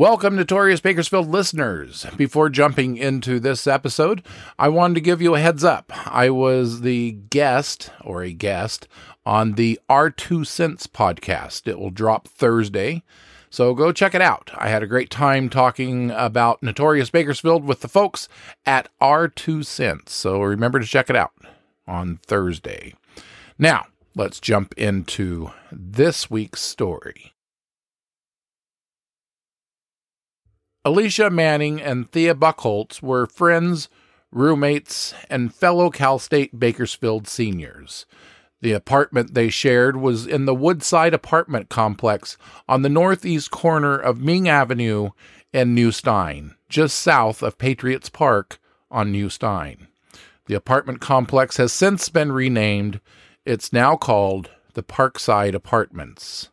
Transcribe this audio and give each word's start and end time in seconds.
Welcome, 0.00 0.34
Notorious 0.34 0.80
Bakersfield 0.80 1.28
listeners. 1.28 2.06
Before 2.16 2.48
jumping 2.48 2.96
into 2.96 3.38
this 3.38 3.66
episode, 3.66 4.24
I 4.58 4.70
wanted 4.70 4.94
to 4.94 5.02
give 5.02 5.20
you 5.20 5.34
a 5.34 5.40
heads 5.40 5.62
up. 5.62 5.92
I 6.10 6.30
was 6.30 6.80
the 6.80 7.12
guest, 7.28 7.90
or 8.00 8.22
a 8.22 8.32
guest, 8.32 8.88
on 9.26 9.56
the 9.56 9.78
R2 9.90 10.46
Cents 10.46 10.86
podcast. 10.86 11.68
It 11.68 11.78
will 11.78 11.90
drop 11.90 12.28
Thursday, 12.28 13.02
so 13.50 13.74
go 13.74 13.92
check 13.92 14.14
it 14.14 14.22
out. 14.22 14.50
I 14.56 14.70
had 14.70 14.82
a 14.82 14.86
great 14.86 15.10
time 15.10 15.50
talking 15.50 16.10
about 16.12 16.62
Notorious 16.62 17.10
Bakersfield 17.10 17.66
with 17.66 17.82
the 17.82 17.86
folks 17.86 18.26
at 18.64 18.88
R2 19.02 19.66
Cents, 19.66 20.14
so 20.14 20.40
remember 20.40 20.80
to 20.80 20.86
check 20.86 21.10
it 21.10 21.16
out 21.16 21.32
on 21.86 22.20
Thursday. 22.26 22.94
Now, 23.58 23.88
let's 24.14 24.40
jump 24.40 24.72
into 24.78 25.50
this 25.70 26.30
week's 26.30 26.62
story. 26.62 27.34
Alicia 30.82 31.28
Manning 31.28 31.78
and 31.82 32.10
Thea 32.10 32.34
Buckholtz 32.34 33.02
were 33.02 33.26
friends, 33.26 33.90
roommates, 34.32 35.12
and 35.28 35.54
fellow 35.54 35.90
Cal 35.90 36.18
State 36.18 36.58
Bakersfield 36.58 37.28
seniors. 37.28 38.06
The 38.62 38.72
apartment 38.72 39.34
they 39.34 39.50
shared 39.50 39.98
was 39.98 40.26
in 40.26 40.46
the 40.46 40.54
Woodside 40.54 41.12
apartment 41.12 41.68
complex 41.68 42.38
on 42.66 42.80
the 42.80 42.88
northeast 42.88 43.50
corner 43.50 43.94
of 43.94 44.22
Ming 44.22 44.48
Avenue 44.48 45.10
and 45.52 45.74
New 45.74 45.92
Stine, 45.92 46.54
just 46.70 46.98
south 46.98 47.42
of 47.42 47.58
Patriots 47.58 48.08
Park 48.08 48.58
on 48.90 49.12
New 49.12 49.28
Stine. 49.28 49.86
The 50.46 50.54
apartment 50.54 51.02
complex 51.02 51.58
has 51.58 51.74
since 51.74 52.08
been 52.08 52.32
renamed. 52.32 53.02
It's 53.44 53.70
now 53.70 53.96
called 53.96 54.48
the 54.72 54.82
Parkside 54.82 55.54
Apartments. 55.54 56.48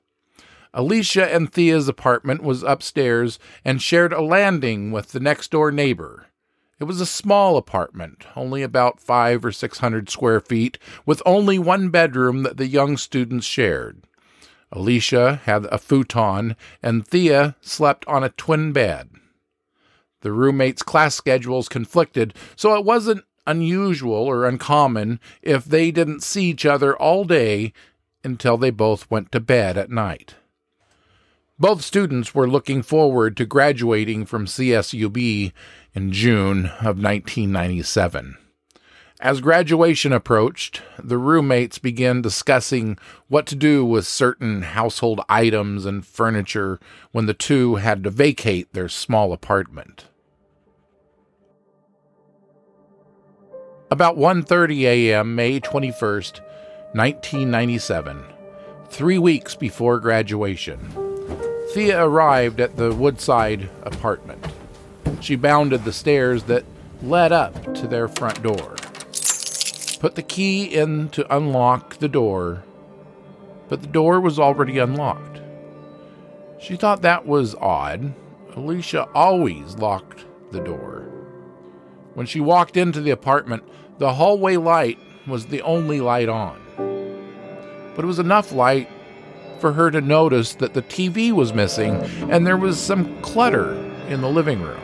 Alicia 0.78 1.34
and 1.34 1.52
Thea's 1.52 1.88
apartment 1.88 2.44
was 2.44 2.62
upstairs 2.62 3.40
and 3.66 3.82
shared 3.82 4.14
a 4.14 4.22
landing 4.22 4.92
with 4.92 5.12
the 5.12 5.20
next 5.20 5.50
door 5.50 5.72
neighbor. 5.72 6.28
It 6.80 6.84
was 6.84 7.02
a 7.02 7.06
small 7.08 7.58
apartment, 7.58 8.28
only 8.36 8.62
about 8.62 9.00
five 9.00 9.44
or 9.44 9.52
six 9.52 9.80
hundred 9.80 10.08
square 10.08 10.40
feet, 10.40 10.78
with 11.04 11.24
only 11.26 11.58
one 11.58 11.90
bedroom 11.90 12.44
that 12.44 12.58
the 12.58 12.68
young 12.68 12.96
students 12.96 13.48
shared. 13.48 14.04
Alicia 14.72 15.42
had 15.46 15.66
a 15.66 15.80
futon, 15.80 16.56
and 16.84 17.08
Thea 17.08 17.56
slept 17.60 18.06
on 18.08 18.24
a 18.24 18.30
twin 18.30 18.72
bed. 18.72 19.10
The 20.22 20.32
roommates' 20.32 20.84
class 20.84 21.16
schedules 21.16 21.70
conflicted, 21.70 22.36
so 22.56 22.76
it 22.76 22.86
wasn't 22.86 23.26
unusual 23.48 24.14
or 24.14 24.46
uncommon 24.46 25.20
if 25.42 25.66
they 25.66 25.90
didn't 25.90 26.22
see 26.22 26.52
each 26.52 26.68
other 26.68 26.96
all 26.96 27.26
day 27.26 27.74
until 28.24 28.58
they 28.58 28.70
both 28.70 29.10
went 29.10 29.32
to 29.32 29.40
bed 29.40 29.76
at 29.76 29.90
night. 29.90 30.36
Both 31.60 31.82
students 31.82 32.36
were 32.36 32.48
looking 32.48 32.84
forward 32.84 33.36
to 33.38 33.46
graduating 33.46 34.28
from 34.28 34.46
CSUB 34.46 35.52
in 35.96 36.12
June 36.12 36.68
of 36.68 37.02
1997. 37.02 38.38
As 39.20 39.42
graduation 39.42 40.14
approached, 40.14 40.84
the 41.02 41.18
roommates 41.18 41.80
began 41.80 42.22
discussing 42.22 43.00
what 43.28 43.48
to 43.48 43.56
do 43.56 43.84
with 43.84 44.06
certain 44.06 44.62
household 44.62 45.22
items 45.28 45.88
and 45.88 46.06
furniture 46.06 46.80
when 47.12 47.26
the 47.26 47.34
two 47.34 47.76
had 47.76 48.04
to 48.04 48.12
vacate 48.12 48.72
their 48.74 48.88
small 48.88 49.34
apartment. 49.34 50.06
About 53.90 54.16
1:30 54.16 54.82
a.m., 54.84 55.34
May 55.34 55.60
21st, 55.60 56.42
1997, 56.94 58.24
3 58.90 59.18
weeks 59.18 59.56
before 59.56 60.00
graduation. 60.00 61.07
Thea 61.78 62.04
arrived 62.04 62.60
at 62.60 62.76
the 62.76 62.92
Woodside 62.92 63.70
apartment. 63.84 64.44
She 65.22 65.36
bounded 65.36 65.84
the 65.84 65.94
stairs 65.94 66.46
that 66.46 66.66
led 67.04 67.32
up 67.32 67.76
to 67.76 67.86
their 67.86 68.08
front 68.08 68.42
door, 68.42 68.78
put 70.00 70.16
the 70.16 70.26
key 70.28 70.64
in 70.64 71.10
to 71.10 71.36
unlock 71.36 71.98
the 71.98 72.08
door, 72.08 72.64
but 73.70 73.82
the 73.82 73.88
door 73.88 74.20
was 74.20 74.40
already 74.40 74.80
unlocked. 74.80 75.40
She 76.60 76.78
thought 76.78 77.04
that 77.04 77.28
was 77.28 77.54
odd. 77.54 78.12
Alicia 78.56 79.08
always 79.14 79.76
locked 79.76 80.26
the 80.52 80.62
door. 80.62 81.02
When 82.16 82.26
she 82.26 82.40
walked 82.40 82.76
into 82.76 83.02
the 83.02 83.12
apartment, 83.12 83.62
the 84.00 84.16
hallway 84.16 84.58
light 84.58 84.98
was 85.28 85.46
the 85.46 85.62
only 85.62 86.02
light 86.02 86.28
on. 86.28 86.60
But 87.96 88.04
it 88.04 88.08
was 88.08 88.18
enough 88.18 88.52
light 88.52 88.90
for 89.60 89.74
her 89.74 89.92
to 89.92 90.02
notice 90.02 90.56
that 90.56 90.74
the 90.74 90.82
TV 90.82 91.32
was 91.32 91.54
missing 91.54 91.96
and 92.30 92.46
there 92.46 92.58
was 92.58 92.80
some 92.80 93.22
clutter 93.22 93.74
in 94.08 94.22
the 94.22 94.30
living 94.30 94.62
room. 94.62 94.80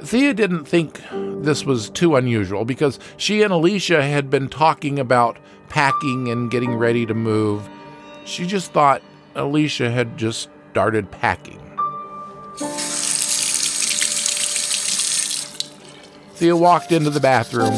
Thea 0.00 0.34
didn't 0.34 0.64
think 0.64 1.00
this 1.12 1.64
was 1.64 1.88
too 1.90 2.16
unusual 2.16 2.64
because 2.64 2.98
she 3.16 3.42
and 3.42 3.52
Alicia 3.52 4.02
had 4.02 4.28
been 4.28 4.48
talking 4.48 4.98
about 4.98 5.38
packing 5.68 6.28
and 6.28 6.50
getting 6.50 6.74
ready 6.74 7.06
to 7.06 7.14
move. 7.14 7.68
She 8.24 8.46
just 8.46 8.72
thought 8.72 9.02
Alicia 9.34 9.90
had 9.90 10.18
just 10.18 10.50
started 10.70 11.10
packing. 11.10 11.60
Thea 16.34 16.56
walked 16.56 16.92
into 16.92 17.10
the 17.10 17.20
bathroom, 17.20 17.72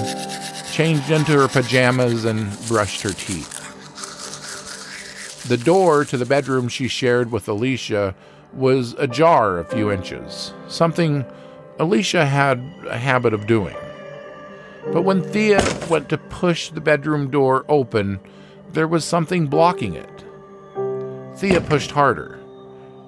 changed 0.72 1.10
into 1.10 1.32
her 1.32 1.48
pajamas, 1.48 2.24
and 2.24 2.50
brushed 2.66 3.02
her 3.02 3.12
teeth. 3.12 3.65
The 5.48 5.56
door 5.56 6.04
to 6.06 6.16
the 6.16 6.26
bedroom 6.26 6.68
she 6.68 6.88
shared 6.88 7.30
with 7.30 7.48
Alicia 7.48 8.16
was 8.52 8.94
ajar 8.94 9.60
a 9.60 9.64
few 9.64 9.92
inches, 9.92 10.52
something 10.66 11.24
Alicia 11.78 12.26
had 12.26 12.58
a 12.88 12.98
habit 12.98 13.32
of 13.32 13.46
doing. 13.46 13.76
But 14.92 15.02
when 15.02 15.22
Thea 15.22 15.62
went 15.88 16.08
to 16.08 16.18
push 16.18 16.70
the 16.70 16.80
bedroom 16.80 17.30
door 17.30 17.64
open, 17.68 18.18
there 18.72 18.88
was 18.88 19.04
something 19.04 19.46
blocking 19.46 19.94
it. 19.94 20.24
Thea 21.36 21.60
pushed 21.60 21.92
harder. 21.92 22.40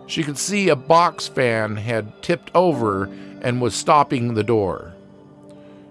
She 0.06 0.22
could 0.22 0.38
see 0.38 0.68
a 0.68 0.76
box 0.76 1.26
fan 1.26 1.74
had 1.74 2.22
tipped 2.22 2.52
over 2.54 3.10
and 3.42 3.60
was 3.60 3.74
stopping 3.74 4.34
the 4.34 4.44
door. 4.44 4.94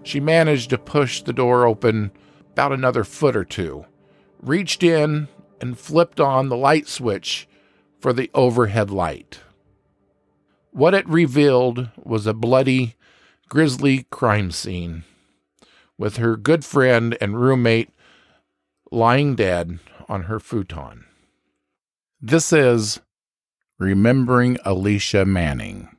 She 0.04 0.22
managed 0.22 0.70
to 0.70 0.78
push 0.78 1.22
the 1.22 1.34
door 1.34 1.66
open 1.66 2.12
about 2.54 2.72
another 2.72 3.04
foot 3.04 3.36
or 3.36 3.44
two, 3.44 3.86
reached 4.42 4.82
in, 4.82 5.28
and 5.60 5.78
flipped 5.78 6.20
on 6.20 6.50
the 6.50 6.58
light 6.58 6.88
switch 6.88 7.48
for 8.00 8.14
the 8.14 8.30
overhead 8.34 8.90
light. 8.90 9.40
What 10.72 10.94
it 10.94 11.08
revealed 11.10 11.90
was 11.98 12.28
a 12.28 12.34
bloody, 12.34 12.96
grisly 13.50 14.06
crime 14.12 14.52
scene, 14.52 15.04
with 15.98 16.18
her 16.18 16.38
good 16.38 16.64
friend 16.64 17.18
and 17.20 17.42
roommate 17.42 17.90
lying 18.92 19.36
dead 19.36 19.80
on 20.08 20.24
her 20.24 20.40
futon. 20.40 21.06
This 22.22 22.54
is 22.54 23.02
Remembering 23.80 24.58
Alicia 24.64 25.26
Manning. 25.26 25.97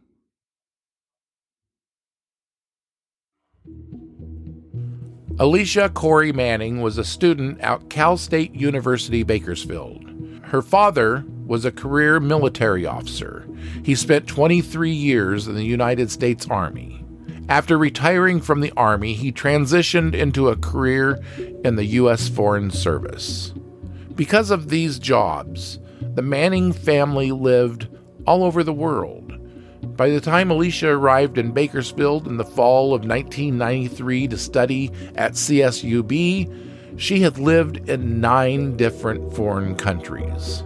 Alicia 5.40 5.88
Corey 5.90 6.32
Manning 6.32 6.80
was 6.80 6.98
a 6.98 7.04
student 7.04 7.60
at 7.60 7.88
Cal 7.88 8.16
State 8.16 8.52
University 8.56 9.22
Bakersfield. 9.22 10.04
Her 10.42 10.62
father 10.62 11.24
was 11.46 11.64
a 11.64 11.70
career 11.70 12.18
military 12.18 12.84
officer. 12.84 13.46
He 13.84 13.94
spent 13.94 14.26
23 14.26 14.90
years 14.90 15.46
in 15.46 15.54
the 15.54 15.64
United 15.64 16.10
States 16.10 16.48
Army. 16.50 17.04
After 17.48 17.78
retiring 17.78 18.40
from 18.40 18.62
the 18.62 18.72
Army, 18.76 19.14
he 19.14 19.30
transitioned 19.30 20.12
into 20.12 20.48
a 20.48 20.56
career 20.56 21.20
in 21.64 21.76
the 21.76 21.84
U.S. 21.84 22.28
Foreign 22.28 22.72
Service. 22.72 23.54
Because 24.16 24.50
of 24.50 24.70
these 24.70 24.98
jobs, 24.98 25.78
the 26.00 26.22
Manning 26.22 26.72
family 26.72 27.30
lived 27.30 27.86
all 28.26 28.42
over 28.42 28.64
the 28.64 28.72
world. 28.72 29.27
By 29.96 30.10
the 30.10 30.20
time 30.20 30.50
Alicia 30.50 30.88
arrived 30.88 31.38
in 31.38 31.52
Bakersfield 31.52 32.26
in 32.26 32.36
the 32.36 32.44
fall 32.44 32.94
of 32.94 33.04
1993 33.04 34.28
to 34.28 34.38
study 34.38 34.90
at 35.16 35.32
CSUB, 35.32 37.00
she 37.00 37.20
had 37.20 37.38
lived 37.38 37.88
in 37.88 38.20
nine 38.20 38.76
different 38.76 39.34
foreign 39.34 39.74
countries. 39.76 40.62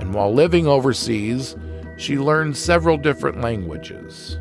And 0.00 0.14
while 0.14 0.32
living 0.32 0.66
overseas, 0.66 1.56
she 1.96 2.18
learned 2.18 2.56
several 2.56 2.96
different 2.96 3.40
languages. 3.40 4.38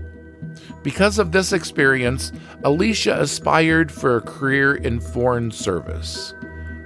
Because 0.83 1.19
of 1.19 1.31
this 1.31 1.53
experience, 1.53 2.31
Alicia 2.63 3.19
aspired 3.19 3.91
for 3.91 4.17
a 4.17 4.21
career 4.21 4.75
in 4.75 4.99
foreign 4.99 5.51
service. 5.51 6.33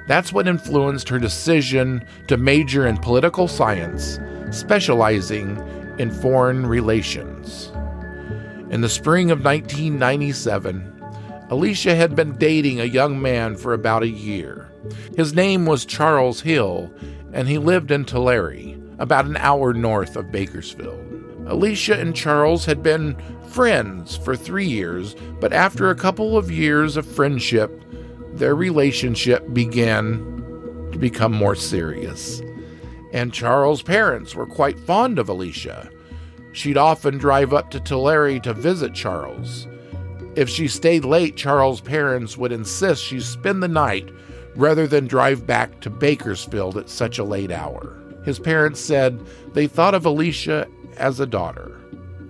That's 0.07 0.33
what 0.33 0.47
influenced 0.47 1.09
her 1.09 1.19
decision 1.19 2.05
to 2.27 2.37
major 2.37 2.87
in 2.87 2.97
political 2.97 3.47
science, 3.47 4.19
specializing 4.51 5.57
in 5.97 6.11
foreign 6.11 6.65
relations. 6.65 7.71
In 8.69 8.81
the 8.81 8.89
spring 8.89 9.31
of 9.31 9.43
1997, 9.43 10.91
Alicia 11.49 11.95
had 11.95 12.15
been 12.15 12.37
dating 12.37 12.81
a 12.81 12.85
young 12.85 13.21
man 13.21 13.55
for 13.55 13.73
about 13.73 14.03
a 14.03 14.07
year. 14.07 14.71
His 15.15 15.33
name 15.33 15.65
was 15.65 15.85
Charles 15.85 16.41
Hill, 16.41 16.91
and 17.33 17.47
he 17.47 17.57
lived 17.57 17.91
in 17.91 18.05
Tulare, 18.05 18.75
about 18.97 19.25
an 19.25 19.37
hour 19.37 19.73
north 19.73 20.15
of 20.15 20.31
Bakersfield. 20.31 21.01
Alicia 21.47 21.99
and 21.99 22.15
Charles 22.15 22.65
had 22.65 22.81
been 22.81 23.15
friends 23.49 24.17
for 24.17 24.35
three 24.35 24.65
years, 24.65 25.15
but 25.39 25.53
after 25.53 25.89
a 25.89 25.95
couple 25.95 26.37
of 26.37 26.49
years 26.49 26.97
of 26.97 27.05
friendship, 27.05 27.83
their 28.33 28.55
relationship 28.55 29.53
began 29.53 30.17
to 30.91 30.97
become 30.97 31.31
more 31.31 31.55
serious. 31.55 32.41
And 33.15 33.31
Charles' 33.31 33.81
parents 33.81 34.35
were 34.35 34.45
quite 34.45 34.77
fond 34.77 35.19
of 35.19 35.29
Alicia. 35.29 35.89
She'd 36.51 36.75
often 36.75 37.17
drive 37.17 37.53
up 37.53 37.71
to 37.71 37.79
Tulare 37.79 38.41
to 38.41 38.53
visit 38.53 38.93
Charles. 38.93 39.69
If 40.35 40.49
she 40.49 40.67
stayed 40.67 41.05
late, 41.05 41.37
Charles' 41.37 41.79
parents 41.79 42.37
would 42.37 42.51
insist 42.51 43.01
she 43.01 43.21
spend 43.21 43.63
the 43.63 43.69
night 43.69 44.09
rather 44.57 44.85
than 44.85 45.07
drive 45.07 45.47
back 45.47 45.79
to 45.79 45.89
Bakersfield 45.89 46.75
at 46.75 46.89
such 46.89 47.17
a 47.17 47.23
late 47.23 47.51
hour. 47.51 47.97
His 48.25 48.37
parents 48.37 48.81
said 48.81 49.17
they 49.53 49.67
thought 49.67 49.95
of 49.95 50.05
Alicia 50.05 50.67
as 50.97 51.21
a 51.21 51.25
daughter. 51.25 51.79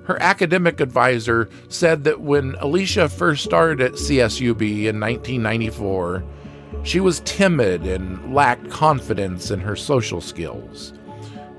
Her 0.04 0.22
academic 0.22 0.80
advisor 0.82 1.50
said 1.68 2.04
that 2.04 2.22
when 2.22 2.54
Alicia 2.60 3.10
first 3.10 3.44
started 3.44 3.82
at 3.82 3.94
CSUB 3.94 4.62
in 4.86 5.00
1994, 5.00 6.24
she 6.84 7.00
was 7.00 7.22
timid 7.22 7.86
and 7.86 8.34
lacked 8.34 8.70
confidence 8.70 9.52
in 9.52 9.60
her 9.60 9.76
social 9.76 10.22
skills. 10.22 10.94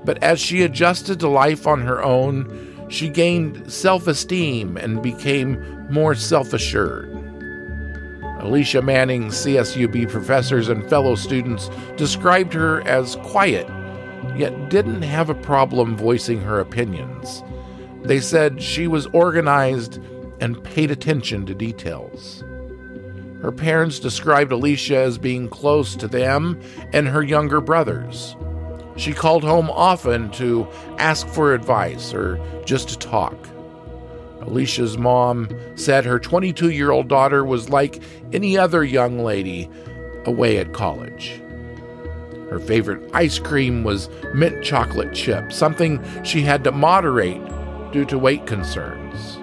But 0.05 0.21
as 0.23 0.39
she 0.39 0.63
adjusted 0.63 1.19
to 1.19 1.27
life 1.27 1.67
on 1.67 1.81
her 1.81 2.03
own, 2.03 2.85
she 2.89 3.09
gained 3.09 3.71
self 3.71 4.07
esteem 4.07 4.77
and 4.77 5.01
became 5.01 5.87
more 5.91 6.15
self 6.15 6.53
assured. 6.53 7.13
Alicia 8.39 8.81
Manning, 8.81 9.27
CSUB 9.27 10.09
professors 10.09 10.69
and 10.69 10.87
fellow 10.89 11.15
students 11.15 11.69
described 11.97 12.53
her 12.53 12.87
as 12.87 13.15
quiet, 13.17 13.67
yet 14.35 14.69
didn't 14.69 15.01
have 15.01 15.29
a 15.29 15.35
problem 15.35 15.97
voicing 15.97 16.39
her 16.41 16.59
opinions. 16.59 17.43
They 18.03 18.19
said 18.19 18.61
she 18.61 18.87
was 18.87 19.07
organized 19.07 19.99
and 20.39 20.63
paid 20.63 20.91
attention 20.91 21.45
to 21.47 21.55
details. 21.55 22.43
Her 23.41 23.51
parents 23.51 23.99
described 23.99 24.51
Alicia 24.51 24.97
as 24.97 25.17
being 25.17 25.47
close 25.47 25.95
to 25.95 26.07
them 26.07 26.59
and 26.93 27.07
her 27.07 27.23
younger 27.23 27.61
brothers. 27.61 28.35
She 28.95 29.13
called 29.13 29.43
home 29.43 29.69
often 29.69 30.31
to 30.31 30.67
ask 30.97 31.27
for 31.27 31.53
advice 31.53 32.13
or 32.13 32.39
just 32.65 32.89
to 32.89 32.97
talk. 32.97 33.47
Alicia's 34.41 34.97
mom 34.97 35.49
said 35.75 36.05
her 36.05 36.19
22 36.19 36.69
year 36.69 36.91
old 36.91 37.07
daughter 37.07 37.45
was 37.45 37.69
like 37.69 38.01
any 38.33 38.57
other 38.57 38.83
young 38.83 39.19
lady 39.19 39.69
away 40.25 40.57
at 40.57 40.73
college. 40.73 41.41
Her 42.49 42.59
favorite 42.59 43.09
ice 43.13 43.39
cream 43.39 43.83
was 43.83 44.09
mint 44.33 44.63
chocolate 44.63 45.13
chip, 45.13 45.51
something 45.51 46.01
she 46.23 46.41
had 46.41 46.63
to 46.63 46.71
moderate 46.71 47.41
due 47.91 48.05
to 48.05 48.17
weight 48.17 48.47
concerns. 48.47 49.37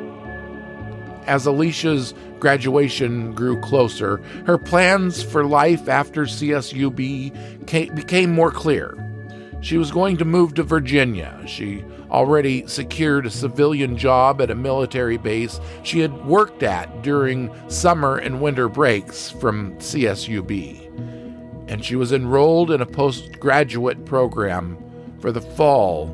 As 1.27 1.47
Alicia's 1.47 2.15
graduation 2.39 3.35
grew 3.35 3.61
closer, 3.61 4.19
her 4.47 4.59
plans 4.59 5.23
for 5.23 5.45
life 5.45 5.89
after 5.89 6.25
CSUB 6.25 7.65
became 7.95 8.31
more 8.31 8.51
clear. 8.51 8.99
She 9.63 9.79
was 9.79 9.91
going 9.91 10.19
to 10.19 10.27
move 10.27 10.53
to 10.55 10.63
Virginia. 10.63 11.43
She 11.47 11.83
already 12.11 12.67
secured 12.67 13.25
a 13.25 13.31
civilian 13.31 13.97
job 13.97 14.43
at 14.43 14.51
a 14.51 14.55
military 14.55 15.17
base 15.17 15.59
she 15.83 16.01
had 16.01 16.27
worked 16.27 16.63
at 16.63 17.03
during 17.03 17.51
summer 17.71 18.19
and 18.19 18.43
winter 18.43 18.69
breaks 18.69 19.31
from 19.31 19.75
CSUB. 19.79 20.83
And 21.69 21.83
she 21.83 21.97
was 21.97 22.13
enrolled 22.13 22.71
in 22.71 22.83
a 22.83 22.87
postgraduate 22.87 24.05
program 24.05 24.77
for 25.19 25.33
the 25.33 25.41
fall 25.41 26.05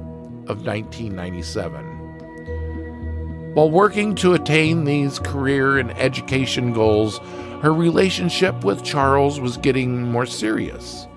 of 0.46 0.64
1997. 0.64 1.89
While 3.54 3.70
working 3.70 4.14
to 4.16 4.34
attain 4.34 4.84
these 4.84 5.18
career 5.18 5.78
and 5.78 5.90
education 5.98 6.72
goals, 6.72 7.18
her 7.62 7.74
relationship 7.74 8.62
with 8.62 8.84
Charles 8.84 9.40
was 9.40 9.56
getting 9.56 10.02
more 10.02 10.24
serious. 10.24 11.08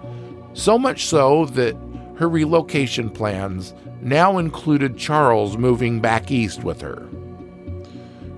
So 0.54 0.80
much 0.80 1.06
so 1.06 1.46
that 1.48 1.76
her 2.16 2.28
relocation 2.28 3.12
plans 3.12 3.76
now 4.02 4.40
included 4.40 4.98
Charles 4.98 5.58
moving 5.58 6.00
back 6.02 6.32
east 6.32 6.64
with 6.64 6.82
her. 6.82 7.08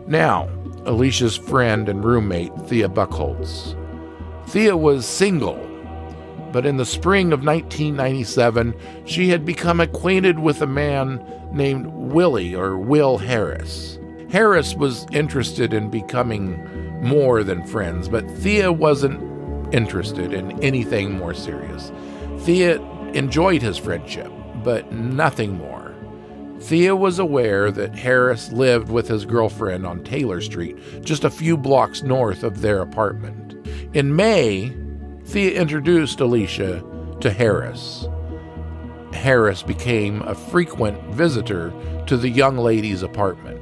Now, 0.08 0.50
Alicia's 0.86 1.38
friend 1.38 1.88
and 1.88 2.04
roommate, 2.04 2.54
Thea 2.68 2.90
Buchholz. 2.90 3.76
Thea 4.48 4.76
was 4.76 5.06
single, 5.06 5.58
but 6.56 6.66
in 6.66 6.78
the 6.78 6.86
spring 6.86 7.34
of 7.34 7.44
1997, 7.44 8.74
she 9.04 9.28
had 9.28 9.46
become 9.46 9.82
acquainted 9.82 10.40
with 10.40 10.62
a 10.62 10.66
man 10.66 11.22
named 11.52 11.86
Willie 11.88 12.56
or 12.56 12.78
Will 12.78 13.18
Harris. 13.18 14.00
Harris 14.30 14.74
was 14.74 15.06
interested 15.12 15.74
in 15.74 15.90
becoming 15.90 16.58
more 17.04 17.44
than 17.44 17.68
friends, 17.68 18.08
but 18.08 18.26
Thea 18.38 18.72
wasn't 18.72 19.22
interested 19.74 20.32
in 20.32 20.58
anything 20.64 21.18
more 21.18 21.34
serious. 21.34 21.92
Thea 22.46 22.82
enjoyed 23.12 23.62
his 23.62 23.78
friendship, 23.78 24.32
but 24.64 24.94
nothing 24.94 25.58
more. 25.58 25.94
Thea 26.62 26.96
was 26.96 27.20
aware 27.20 27.70
that 27.70 27.96
Harris 27.96 28.54
lived 28.54 28.88
with 28.88 29.10
his 29.10 29.26
girlfriend 29.26 29.86
on 29.86 30.06
Taylor 30.06 30.40
Street, 30.40 30.78
just 31.04 31.26
a 31.26 31.30
few 31.30 31.58
blocks 31.58 32.02
north 32.02 32.46
of 32.46 32.62
their 32.62 32.82
apartment. 32.82 33.68
In 33.94 34.16
May, 34.16 34.74
Thea 35.26 35.60
introduced 35.60 36.20
Alicia 36.20 36.84
to 37.20 37.32
Harris. 37.32 38.08
Harris 39.12 39.64
became 39.64 40.22
a 40.22 40.36
frequent 40.36 41.02
visitor 41.16 41.74
to 42.06 42.16
the 42.16 42.30
young 42.30 42.58
lady's 42.58 43.02
apartment. 43.02 43.60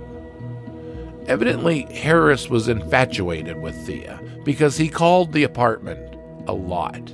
Evidently, 1.27 1.83
Harris 1.83 2.50
was 2.50 2.68
infatuated 2.68 3.57
with 3.57 3.75
Thea 3.86 4.19
because 4.44 4.76
he 4.76 4.90
called 4.90 5.31
the 5.31 5.44
apartment 5.44 6.18
a 6.47 6.54
lot. 6.54 7.11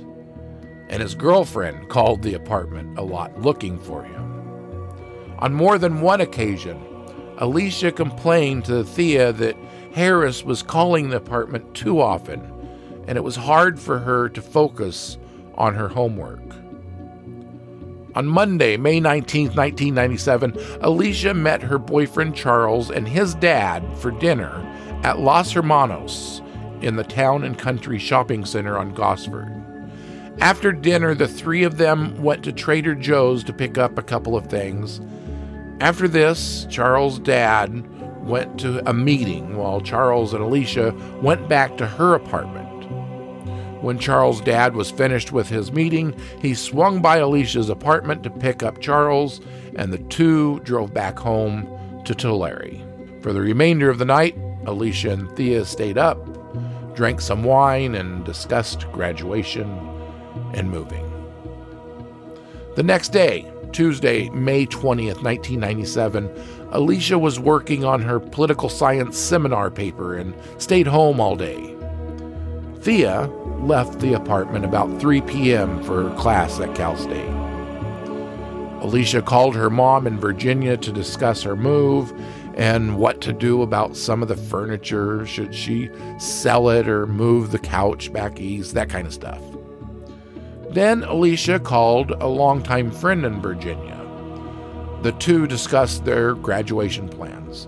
And 0.88 1.00
his 1.00 1.14
girlfriend 1.14 1.88
called 1.88 2.22
the 2.22 2.34
apartment 2.34 2.98
a 2.98 3.02
lot 3.02 3.40
looking 3.40 3.78
for 3.78 4.02
him. 4.02 4.90
On 5.38 5.54
more 5.54 5.78
than 5.78 6.00
one 6.00 6.20
occasion, 6.20 6.84
Alicia 7.38 7.92
complained 7.92 8.64
to 8.64 8.82
Thea 8.82 9.32
that 9.32 9.56
Harris 9.92 10.44
was 10.44 10.64
calling 10.64 11.08
the 11.08 11.18
apartment 11.18 11.72
too 11.72 12.00
often, 12.00 12.49
and 13.10 13.16
it 13.16 13.22
was 13.22 13.34
hard 13.34 13.80
for 13.80 13.98
her 13.98 14.28
to 14.28 14.40
focus 14.40 15.18
on 15.56 15.74
her 15.74 15.88
homework. 15.88 16.38
On 18.14 18.24
Monday, 18.24 18.76
May 18.76 19.00
19, 19.00 19.48
1997, 19.48 20.56
Alicia 20.80 21.34
met 21.34 21.60
her 21.60 21.76
boyfriend 21.76 22.36
Charles 22.36 22.88
and 22.88 23.08
his 23.08 23.34
dad 23.34 23.82
for 23.98 24.12
dinner 24.12 24.64
at 25.02 25.18
Los 25.18 25.50
Hermanos 25.50 26.40
in 26.82 26.94
the 26.94 27.02
town 27.02 27.42
and 27.42 27.58
country 27.58 27.98
shopping 27.98 28.44
center 28.44 28.78
on 28.78 28.94
Gosford. 28.94 29.60
After 30.38 30.70
dinner, 30.70 31.12
the 31.12 31.26
three 31.26 31.64
of 31.64 31.78
them 31.78 32.22
went 32.22 32.44
to 32.44 32.52
Trader 32.52 32.94
Joe's 32.94 33.42
to 33.42 33.52
pick 33.52 33.76
up 33.76 33.98
a 33.98 34.04
couple 34.04 34.36
of 34.36 34.46
things. 34.46 35.00
After 35.80 36.06
this, 36.06 36.64
Charles' 36.70 37.18
dad 37.18 37.84
went 38.24 38.60
to 38.60 38.88
a 38.88 38.94
meeting 38.94 39.56
while 39.56 39.80
Charles 39.80 40.32
and 40.32 40.44
Alicia 40.44 40.94
went 41.20 41.48
back 41.48 41.76
to 41.78 41.88
her 41.88 42.14
apartment. 42.14 42.69
When 43.80 43.98
Charles' 43.98 44.40
dad 44.42 44.74
was 44.74 44.90
finished 44.90 45.32
with 45.32 45.48
his 45.48 45.72
meeting, 45.72 46.14
he 46.40 46.54
swung 46.54 47.00
by 47.00 47.16
Alicia's 47.16 47.70
apartment 47.70 48.22
to 48.24 48.30
pick 48.30 48.62
up 48.62 48.80
Charles, 48.80 49.40
and 49.74 49.92
the 49.92 49.98
two 49.98 50.60
drove 50.60 50.92
back 50.92 51.18
home 51.18 51.66
to 52.04 52.14
Tulare. 52.14 52.78
For 53.22 53.32
the 53.32 53.40
remainder 53.40 53.88
of 53.88 53.98
the 53.98 54.04
night, 54.04 54.36
Alicia 54.66 55.10
and 55.10 55.34
Thea 55.36 55.64
stayed 55.64 55.96
up, 55.96 56.18
drank 56.94 57.20
some 57.20 57.42
wine, 57.42 57.94
and 57.94 58.24
discussed 58.24 58.90
graduation 58.92 59.68
and 60.52 60.70
moving. 60.70 61.06
The 62.76 62.82
next 62.82 63.08
day, 63.10 63.50
Tuesday, 63.72 64.28
May 64.30 64.66
20th, 64.66 65.22
1997, 65.22 66.30
Alicia 66.72 67.18
was 67.18 67.40
working 67.40 67.84
on 67.84 68.02
her 68.02 68.20
political 68.20 68.68
science 68.68 69.16
seminar 69.18 69.70
paper 69.70 70.16
and 70.16 70.34
stayed 70.58 70.86
home 70.86 71.20
all 71.20 71.36
day. 71.36 71.74
Thea 72.80 73.30
left 73.62 74.00
the 74.00 74.14
apartment 74.14 74.64
about 74.64 75.00
3 75.00 75.20
p.m. 75.22 75.82
for 75.82 76.14
class 76.16 76.60
at 76.60 76.74
Cal 76.74 76.96
State. 76.96 77.28
Alicia 78.82 79.20
called 79.20 79.54
her 79.54 79.68
mom 79.68 80.06
in 80.06 80.18
Virginia 80.18 80.76
to 80.78 80.90
discuss 80.90 81.42
her 81.42 81.56
move, 81.56 82.12
and 82.54 82.98
what 82.98 83.20
to 83.20 83.32
do 83.32 83.62
about 83.62 83.96
some 83.96 84.22
of 84.22 84.28
the 84.28 84.36
furniture. 84.36 85.24
Should 85.26 85.54
she 85.54 85.90
sell 86.18 86.70
it 86.70 86.88
or 86.88 87.06
move 87.06 87.52
the 87.52 87.58
couch 87.58 88.12
back 88.12 88.40
east? 88.40 88.74
That 88.74 88.88
kind 88.88 89.06
of 89.06 89.14
stuff. 89.14 89.40
Then 90.70 91.02
Alicia 91.04 91.60
called 91.60 92.10
a 92.12 92.26
longtime 92.26 92.90
friend 92.90 93.24
in 93.24 93.40
Virginia. 93.40 93.96
The 95.02 95.12
two 95.12 95.46
discussed 95.46 96.04
their 96.04 96.34
graduation 96.34 97.08
plans. 97.08 97.66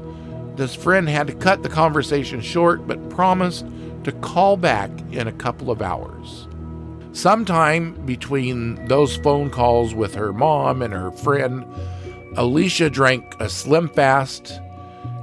This 0.57 0.75
friend 0.75 1.09
had 1.09 1.27
to 1.27 1.35
cut 1.35 1.63
the 1.63 1.69
conversation 1.69 2.41
short 2.41 2.87
but 2.87 3.11
promised 3.11 3.67
to 4.05 4.13
call 4.13 4.57
back 4.57 4.91
in 5.11 5.29
a 5.29 5.33
couple 5.33 5.71
of 5.71 5.83
hours. 5.83 6.49
Sometime 7.13 7.95
between 8.07 8.87
those 8.89 9.17
phone 9.17 9.51
calls 9.51 9.95
with 9.95 10.15
her 10.15 10.33
mom 10.33 10.81
and 10.81 10.95
her 10.95 11.11
friend, 11.11 11.65
Alicia 12.37 12.89
drank 12.89 13.37
a 13.39 13.51
slim 13.51 13.89
fast 13.89 14.61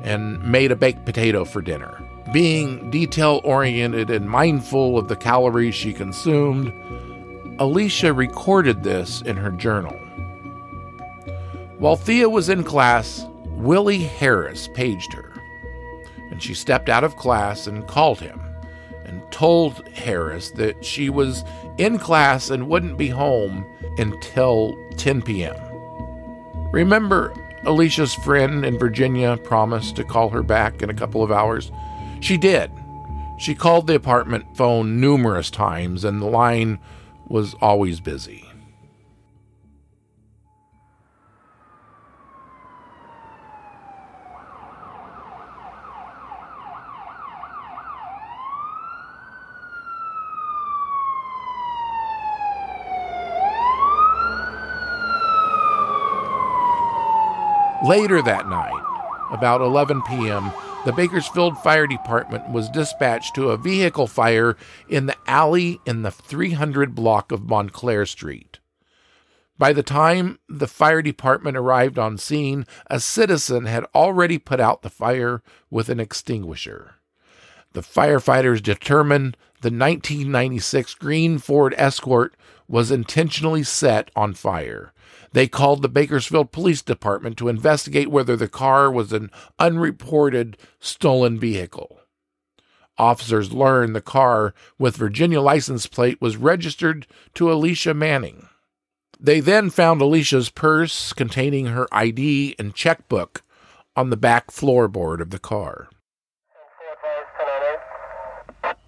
and 0.03 0.41
made 0.43 0.71
a 0.71 0.75
baked 0.75 1.05
potato 1.05 1.45
for 1.45 1.61
dinner. 1.61 1.99
Being 2.31 2.91
detail 2.91 3.41
oriented 3.43 4.11
and 4.11 4.29
mindful 4.29 4.99
of 4.99 5.07
the 5.07 5.15
calories 5.15 5.73
she 5.73 5.93
consumed, 5.93 6.71
Alicia 7.59 8.13
recorded 8.13 8.83
this 8.83 9.21
in 9.23 9.35
her 9.35 9.51
journal. 9.51 9.95
While 11.79 11.95
Thea 11.95 12.29
was 12.29 12.49
in 12.49 12.63
class, 12.63 13.25
Willie 13.45 14.03
Harris 14.03 14.69
paged 14.75 15.11
her, 15.13 15.33
and 16.29 16.41
she 16.41 16.53
stepped 16.53 16.87
out 16.87 17.03
of 17.03 17.15
class 17.15 17.65
and 17.65 17.87
called 17.87 18.19
him 18.19 18.39
and 19.09 19.31
told 19.31 19.87
Harris 19.89 20.51
that 20.51 20.85
she 20.85 21.09
was 21.09 21.43
in 21.77 21.97
class 21.97 22.49
and 22.49 22.69
wouldn't 22.69 22.97
be 22.97 23.09
home 23.09 23.65
until 23.97 24.77
10 24.97 25.23
p.m. 25.23 25.55
Remember, 26.71 27.33
Alicia's 27.65 28.13
friend 28.13 28.63
in 28.63 28.77
Virginia 28.77 29.35
promised 29.37 29.95
to 29.95 30.03
call 30.03 30.29
her 30.29 30.43
back 30.43 30.81
in 30.81 30.89
a 30.89 30.93
couple 30.93 31.23
of 31.23 31.31
hours? 31.31 31.71
She 32.19 32.37
did. 32.37 32.71
She 33.37 33.55
called 33.55 33.87
the 33.87 33.95
apartment 33.95 34.55
phone 34.55 35.01
numerous 35.01 35.49
times, 35.49 36.03
and 36.03 36.21
the 36.21 36.27
line 36.27 36.79
was 37.27 37.55
always 37.55 37.99
busy. 37.99 38.48
Later 57.89 58.21
that 58.21 58.47
night, 58.47 58.83
about 59.31 59.61
11 59.61 60.03
p.m., 60.03 60.51
the 60.85 60.93
Bakersfield 60.93 61.57
Fire 61.57 61.87
Department 61.87 62.47
was 62.51 62.69
dispatched 62.69 63.33
to 63.33 63.49
a 63.49 63.57
vehicle 63.57 64.05
fire 64.05 64.55
in 64.87 65.07
the 65.07 65.15
alley 65.25 65.81
in 65.87 66.03
the 66.03 66.11
300 66.11 66.93
block 66.93 67.31
of 67.31 67.49
Montclair 67.49 68.05
Street. 68.05 68.59
By 69.57 69.73
the 69.73 69.81
time 69.81 70.37
the 70.47 70.67
fire 70.67 71.01
department 71.01 71.57
arrived 71.57 71.97
on 71.97 72.19
scene, 72.19 72.67
a 72.85 72.99
citizen 72.99 73.65
had 73.65 73.85
already 73.95 74.37
put 74.37 74.59
out 74.59 74.83
the 74.83 74.91
fire 74.91 75.41
with 75.71 75.89
an 75.89 75.99
extinguisher. 75.99 76.98
The 77.73 77.81
firefighters 77.81 78.63
determined 78.63 79.37
the 79.61 79.67
1996 79.69 80.95
green 80.95 81.37
Ford 81.37 81.75
Escort 81.77 82.35
was 82.67 82.91
intentionally 82.91 83.63
set 83.63 84.09
on 84.15 84.33
fire. 84.33 84.93
They 85.33 85.47
called 85.47 85.81
the 85.81 85.89
Bakersfield 85.89 86.51
Police 86.51 86.81
Department 86.81 87.37
to 87.37 87.47
investigate 87.47 88.09
whether 88.09 88.35
the 88.35 88.47
car 88.47 88.91
was 88.91 89.13
an 89.13 89.29
unreported 89.59 90.57
stolen 90.79 91.39
vehicle. 91.39 91.99
Officers 92.97 93.53
learned 93.53 93.95
the 93.95 94.01
car 94.01 94.53
with 94.77 94.97
Virginia 94.97 95.39
license 95.39 95.85
plate 95.85 96.19
was 96.19 96.37
registered 96.37 97.07
to 97.35 97.51
Alicia 97.51 97.93
Manning. 97.93 98.49
They 99.19 99.39
then 99.39 99.69
found 99.69 100.01
Alicia's 100.01 100.49
purse 100.49 101.13
containing 101.13 101.67
her 101.67 101.87
ID 101.91 102.55
and 102.57 102.73
checkbook 102.73 103.43
on 103.95 104.09
the 104.09 104.17
back 104.17 104.47
floorboard 104.47 105.21
of 105.21 105.29
the 105.29 105.39
car. 105.39 105.89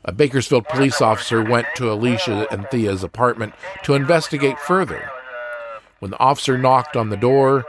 A 0.04 0.12
Bakersfield 0.12 0.68
police 0.68 1.02
officer 1.02 1.44
went 1.44 1.68
to 1.76 1.92
Alicia 1.92 2.48
and 2.52 2.68
Thea's 2.70 3.04
apartment 3.04 3.54
to 3.84 3.94
investigate 3.94 4.60
further. 4.60 5.12
When 6.00 6.12
the 6.12 6.20
officer 6.20 6.58
knocked 6.58 6.96
on 6.96 7.10
the 7.10 7.18
door, 7.18 7.66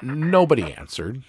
nobody 0.00 0.72
answered. 0.72 1.24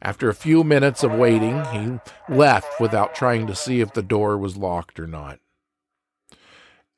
After 0.00 0.28
a 0.28 0.34
few 0.34 0.62
minutes 0.62 1.02
of 1.02 1.12
waiting, 1.12 1.64
he 1.66 1.98
left 2.32 2.80
without 2.80 3.16
trying 3.16 3.48
to 3.48 3.56
see 3.56 3.80
if 3.80 3.92
the 3.92 4.02
door 4.02 4.38
was 4.38 4.56
locked 4.56 5.00
or 5.00 5.08
not. 5.08 5.40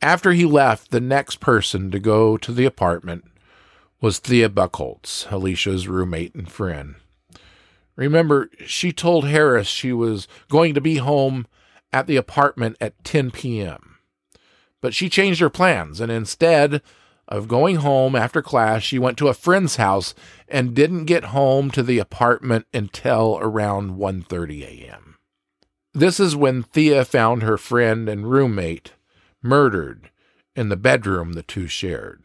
After 0.03 0.33
he 0.33 0.45
left, 0.45 0.91
the 0.91 1.01
next 1.01 1.41
person 1.41 1.91
to 1.91 1.99
go 1.99 2.37
to 2.37 2.53
the 2.53 2.67
apartment 2.67 3.25
was 4.03 4.19
Thea 4.19 4.51
Buckholtz, 4.51 5.31
Alicia's 5.31 5.89
roommate 5.89 6.35
and 6.35 6.51
friend. 6.51 6.97
Remember, 7.97 8.51
she 8.67 8.93
told 8.93 9.27
Harris 9.27 9.67
she 9.67 9.93
was 9.93 10.29
going 10.49 10.75
to 10.75 10.81
be 10.81 10.97
home 10.97 11.47
at 11.93 12.07
the 12.07 12.17
apartment 12.17 12.77
at 12.81 13.03
10 13.05 13.31
p.m. 13.31 13.97
But 14.81 14.95
she 14.95 15.09
changed 15.09 15.41
her 15.41 15.51
plans 15.51 16.01
and 16.01 16.11
instead 16.11 16.83
of 17.31 17.49
going 17.49 17.77
home 17.77 18.17
after 18.17 18.43
class, 18.43 18.83
she 18.83 18.99
went 18.99 19.17
to 19.19 19.29
a 19.29 19.35
friend's 19.35 19.77
house 19.77 20.15
and 20.49 20.75
didn't 20.75 21.05
get 21.05 21.25
home 21.27 21.71
to 21.71 21.83
the 21.83 21.99
apartment 21.99 22.67
until 22.75 23.39
around 23.41 23.93
1:30 23.93 24.63
a.m. 24.63 25.17
This 25.95 26.19
is 26.19 26.35
when 26.35 26.63
Thea 26.63 27.05
found 27.05 27.43
her 27.43 27.57
friend 27.57 28.09
and 28.09 28.31
roommate 28.31 28.93
murdered 29.43 30.11
in 30.57 30.69
the 30.69 30.77
bedroom 30.77 31.33
the 31.33 31.43
two 31.43 31.67
shared. 31.69 32.25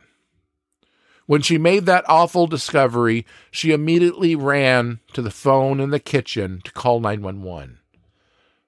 When 1.28 1.42
she 1.42 1.58
made 1.58 1.86
that 1.88 2.06
awful 2.08 2.46
discovery, 2.46 3.26
she 3.50 3.72
immediately 3.72 4.36
ran 4.36 5.00
to 5.14 5.22
the 5.22 5.32
phone 5.32 5.80
in 5.80 5.90
the 5.90 6.00
kitchen 6.00 6.62
to 6.64 6.72
call 6.72 7.00
911. 7.00 7.80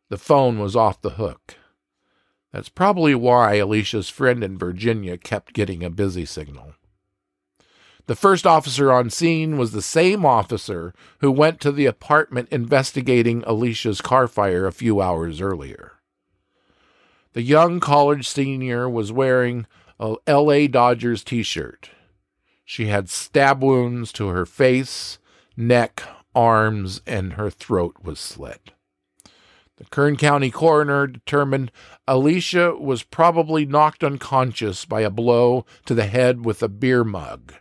The 0.10 0.18
phone 0.18 0.60
was 0.60 0.76
off 0.76 1.02
the 1.02 1.12
hook. 1.12 1.56
That's 2.54 2.70
probably 2.70 3.14
why 3.14 3.56
Alicia's 3.56 4.10
friend 4.10 4.44
in 4.44 4.58
Virginia 4.58 5.18
kept 5.18 5.54
getting 5.54 5.84
a 5.84 5.90
busy 5.90 6.26
signal. 6.26 6.74
The 8.08 8.16
first 8.16 8.48
officer 8.48 8.92
on 8.92 9.10
scene 9.10 9.58
was 9.58 9.74
the 9.74 9.82
same 9.82 10.26
officer 10.26 10.94
who 11.20 11.30
went 11.30 11.60
to 11.62 11.74
the 11.74 11.86
apartment 11.86 12.48
investigating 12.52 13.44
Alicia's 13.46 14.00
car 14.00 14.30
fire 14.30 14.66
a 14.66 14.72
few 14.72 15.02
hours 15.02 15.42
earlier. 15.42 15.94
The 17.34 17.42
young 17.42 17.82
college 17.82 18.28
senior 18.28 18.90
was 18.90 19.12
wearing 19.12 19.68
a 20.00 20.16
LA 20.26 20.68
Dodgers 20.68 21.24
t 21.24 21.44
shirt. 21.44 21.90
She 22.64 22.88
had 22.88 23.10
stab 23.10 23.62
wounds 23.62 24.14
to 24.14 24.28
her 24.30 24.46
face, 24.46 25.20
neck, 25.58 26.02
arms, 26.34 27.02
and 27.06 27.34
her 27.34 27.50
throat 27.50 27.98
was 28.02 28.20
slit. 28.20 28.72
The 29.78 29.86
Kern 29.86 30.18
County 30.18 30.50
coroner 30.50 31.06
determined 31.06 31.72
Alicia 32.08 32.76
was 32.76 33.04
probably 33.04 33.66
knocked 33.66 34.04
unconscious 34.04 34.86
by 34.86 35.02
a 35.02 35.12
blow 35.12 35.66
to 35.86 35.94
the 35.94 36.08
head 36.08 36.44
with 36.44 36.64
a 36.64 36.68
beer 36.68 37.04
mug. 37.04 37.54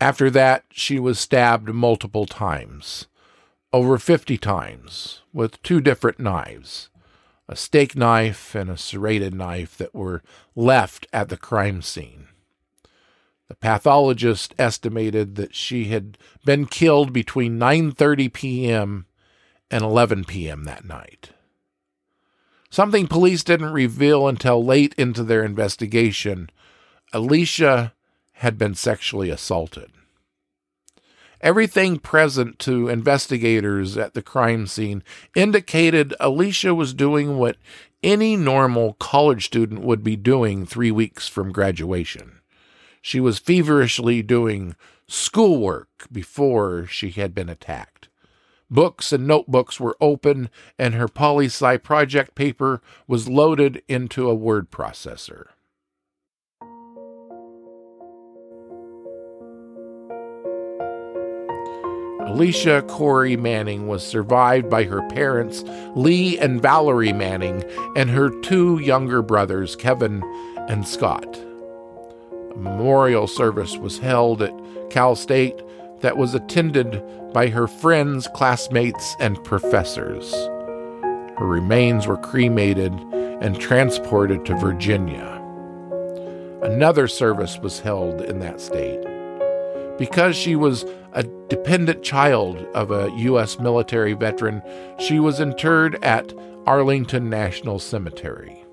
After 0.00 0.28
that, 0.30 0.64
she 0.70 0.98
was 0.98 1.18
stabbed 1.18 1.70
multiple 1.70 2.26
times, 2.26 3.06
over 3.72 3.96
50 3.96 4.36
times, 4.36 5.22
with 5.32 5.62
two 5.62 5.80
different 5.80 6.20
knives 6.20 6.90
a 7.46 7.56
steak 7.56 7.94
knife 7.94 8.54
and 8.54 8.70
a 8.70 8.76
serrated 8.76 9.34
knife 9.34 9.76
that 9.76 9.94
were 9.94 10.22
left 10.54 11.06
at 11.12 11.28
the 11.28 11.36
crime 11.36 11.82
scene. 11.82 12.28
The 13.48 13.54
pathologist 13.54 14.54
estimated 14.58 15.34
that 15.34 15.54
she 15.54 15.84
had 15.86 16.16
been 16.46 16.64
killed 16.64 17.12
between 17.12 17.58
9:30 17.58 18.32
p.m 18.32 19.06
and 19.70 19.82
11 19.82 20.24
p.m. 20.24 20.64
that 20.64 20.84
night. 20.84 21.30
Something 22.70 23.06
police 23.06 23.44
didn't 23.44 23.72
reveal 23.72 24.26
until 24.26 24.64
late 24.64 24.94
into 24.98 25.22
their 25.22 25.44
investigation 25.44 26.50
Alicia 27.12 27.94
had 28.32 28.58
been 28.58 28.74
sexually 28.74 29.30
assaulted. 29.30 29.92
Everything 31.40 31.98
present 31.98 32.58
to 32.60 32.88
investigators 32.88 33.96
at 33.96 34.14
the 34.14 34.22
crime 34.22 34.66
scene 34.66 35.04
indicated 35.36 36.14
Alicia 36.18 36.74
was 36.74 36.94
doing 36.94 37.38
what 37.38 37.56
any 38.02 38.36
normal 38.36 38.94
college 38.94 39.46
student 39.46 39.82
would 39.82 40.02
be 40.02 40.16
doing 40.16 40.66
three 40.66 40.90
weeks 40.90 41.28
from 41.28 41.52
graduation. 41.52 42.40
She 43.00 43.20
was 43.20 43.38
feverishly 43.38 44.22
doing 44.22 44.74
schoolwork 45.06 46.08
before 46.10 46.86
she 46.86 47.10
had 47.10 47.34
been 47.34 47.48
attacked. 47.48 47.93
Books 48.74 49.12
and 49.12 49.24
notebooks 49.24 49.78
were 49.78 49.96
open, 50.00 50.50
and 50.80 50.94
her 50.94 51.06
poli 51.06 51.46
sci 51.46 51.76
project 51.76 52.34
paper 52.34 52.82
was 53.06 53.28
loaded 53.28 53.80
into 53.86 54.28
a 54.28 54.34
word 54.34 54.72
processor. 54.72 55.44
Alicia 62.26 62.82
Corey 62.88 63.36
Manning 63.36 63.86
was 63.86 64.04
survived 64.04 64.68
by 64.68 64.82
her 64.82 65.08
parents, 65.10 65.62
Lee 65.94 66.36
and 66.40 66.60
Valerie 66.60 67.12
Manning, 67.12 67.62
and 67.94 68.10
her 68.10 68.28
two 68.40 68.80
younger 68.80 69.22
brothers, 69.22 69.76
Kevin 69.76 70.20
and 70.68 70.84
Scott. 70.84 71.38
A 72.56 72.58
memorial 72.58 73.28
service 73.28 73.76
was 73.76 73.98
held 73.98 74.42
at 74.42 74.52
Cal 74.90 75.14
State 75.14 75.62
that 76.04 76.18
was 76.18 76.34
attended 76.34 77.02
by 77.32 77.48
her 77.48 77.66
friends, 77.66 78.28
classmates, 78.34 79.16
and 79.20 79.42
professors. 79.42 80.34
Her 81.38 81.46
remains 81.46 82.06
were 82.06 82.18
cremated 82.18 82.92
and 82.92 83.58
transported 83.58 84.44
to 84.44 84.54
Virginia. 84.58 85.40
Another 86.62 87.08
service 87.08 87.58
was 87.58 87.80
held 87.80 88.20
in 88.20 88.40
that 88.40 88.60
state. 88.60 89.00
Because 89.96 90.36
she 90.36 90.56
was 90.56 90.84
a 91.14 91.22
dependent 91.48 92.02
child 92.02 92.58
of 92.74 92.90
a 92.90 93.10
U.S. 93.16 93.58
military 93.58 94.12
veteran, 94.12 94.62
she 94.98 95.18
was 95.18 95.40
interred 95.40 95.94
at 96.04 96.34
Arlington 96.66 97.30
National 97.30 97.78
Cemetery. 97.78 98.63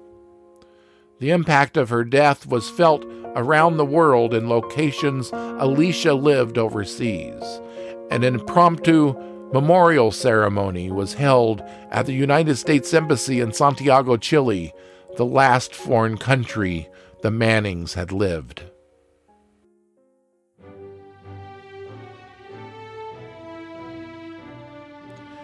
The 1.21 1.29
impact 1.29 1.77
of 1.77 1.89
her 1.89 2.03
death 2.03 2.47
was 2.47 2.67
felt 2.67 3.05
around 3.35 3.77
the 3.77 3.85
world 3.85 4.33
in 4.33 4.49
locations 4.49 5.29
Alicia 5.31 6.15
lived 6.15 6.57
overseas. 6.57 7.61
An 8.09 8.23
impromptu 8.23 9.13
memorial 9.53 10.09
ceremony 10.09 10.89
was 10.89 11.13
held 11.13 11.61
at 11.91 12.07
the 12.07 12.13
United 12.13 12.55
States 12.55 12.91
Embassy 12.91 13.39
in 13.39 13.53
Santiago, 13.53 14.17
Chile, 14.17 14.73
the 15.15 15.25
last 15.25 15.75
foreign 15.75 16.17
country 16.17 16.89
the 17.21 17.29
Mannings 17.29 17.93
had 17.93 18.11
lived. 18.11 18.63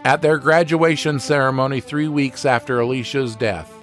At 0.04 0.24
their 0.24 0.40
graduation 0.40 1.20
ceremony 1.20 1.82
three 1.82 2.08
weeks 2.08 2.46
after 2.46 2.80
Alicia's 2.80 3.36
death, 3.36 3.77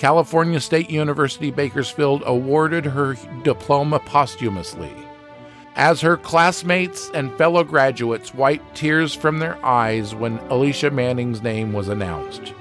California 0.00 0.58
State 0.58 0.88
University 0.88 1.50
Bakersfield 1.50 2.22
awarded 2.24 2.86
her 2.86 3.16
diploma 3.42 3.98
posthumously. 3.98 4.90
As 5.76 6.00
her 6.00 6.16
classmates 6.16 7.10
and 7.12 7.30
fellow 7.36 7.64
graduates 7.64 8.32
wiped 8.32 8.74
tears 8.74 9.14
from 9.14 9.40
their 9.40 9.62
eyes 9.62 10.14
when 10.14 10.38
Alicia 10.48 10.90
Manning's 10.90 11.42
name 11.42 11.74
was 11.74 11.88
announced, 11.88 12.54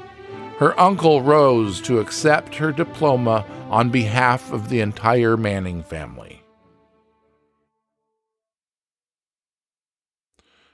her 0.58 0.78
uncle 0.78 1.22
rose 1.22 1.80
to 1.80 2.00
accept 2.00 2.56
her 2.56 2.74
diploma 2.74 3.46
on 3.70 3.90
behalf 3.90 4.52
of 4.52 4.68
the 4.68 4.82
entire 4.82 5.38
Manning 5.38 5.82
family. 5.82 6.44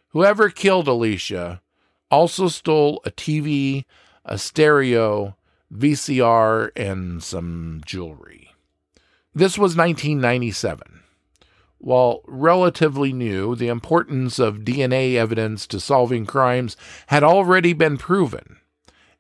Whoever 0.10 0.50
killed 0.50 0.88
Alicia 0.88 1.62
also 2.10 2.48
stole 2.48 3.04
a 3.06 3.12
TV, 3.12 3.86
a 4.26 4.40
stereo, 4.40 5.38
VCR, 5.78 6.72
and 6.76 7.22
some 7.24 7.82
jewelry. 7.86 8.54
This 9.34 9.58
was 9.58 9.76
1997. 9.76 11.02
While 11.78 12.22
relatively 12.26 13.14
new, 13.14 13.56
the 13.56 13.68
importance 13.68 14.40
of 14.40 14.60
DNA 14.60 15.16
evidence 15.16 15.68
to 15.68 15.80
solving 15.80 16.26
crimes 16.26 16.78
had 17.08 17.24
already 17.24 17.74
been 17.74 17.98
proven, 17.98 18.58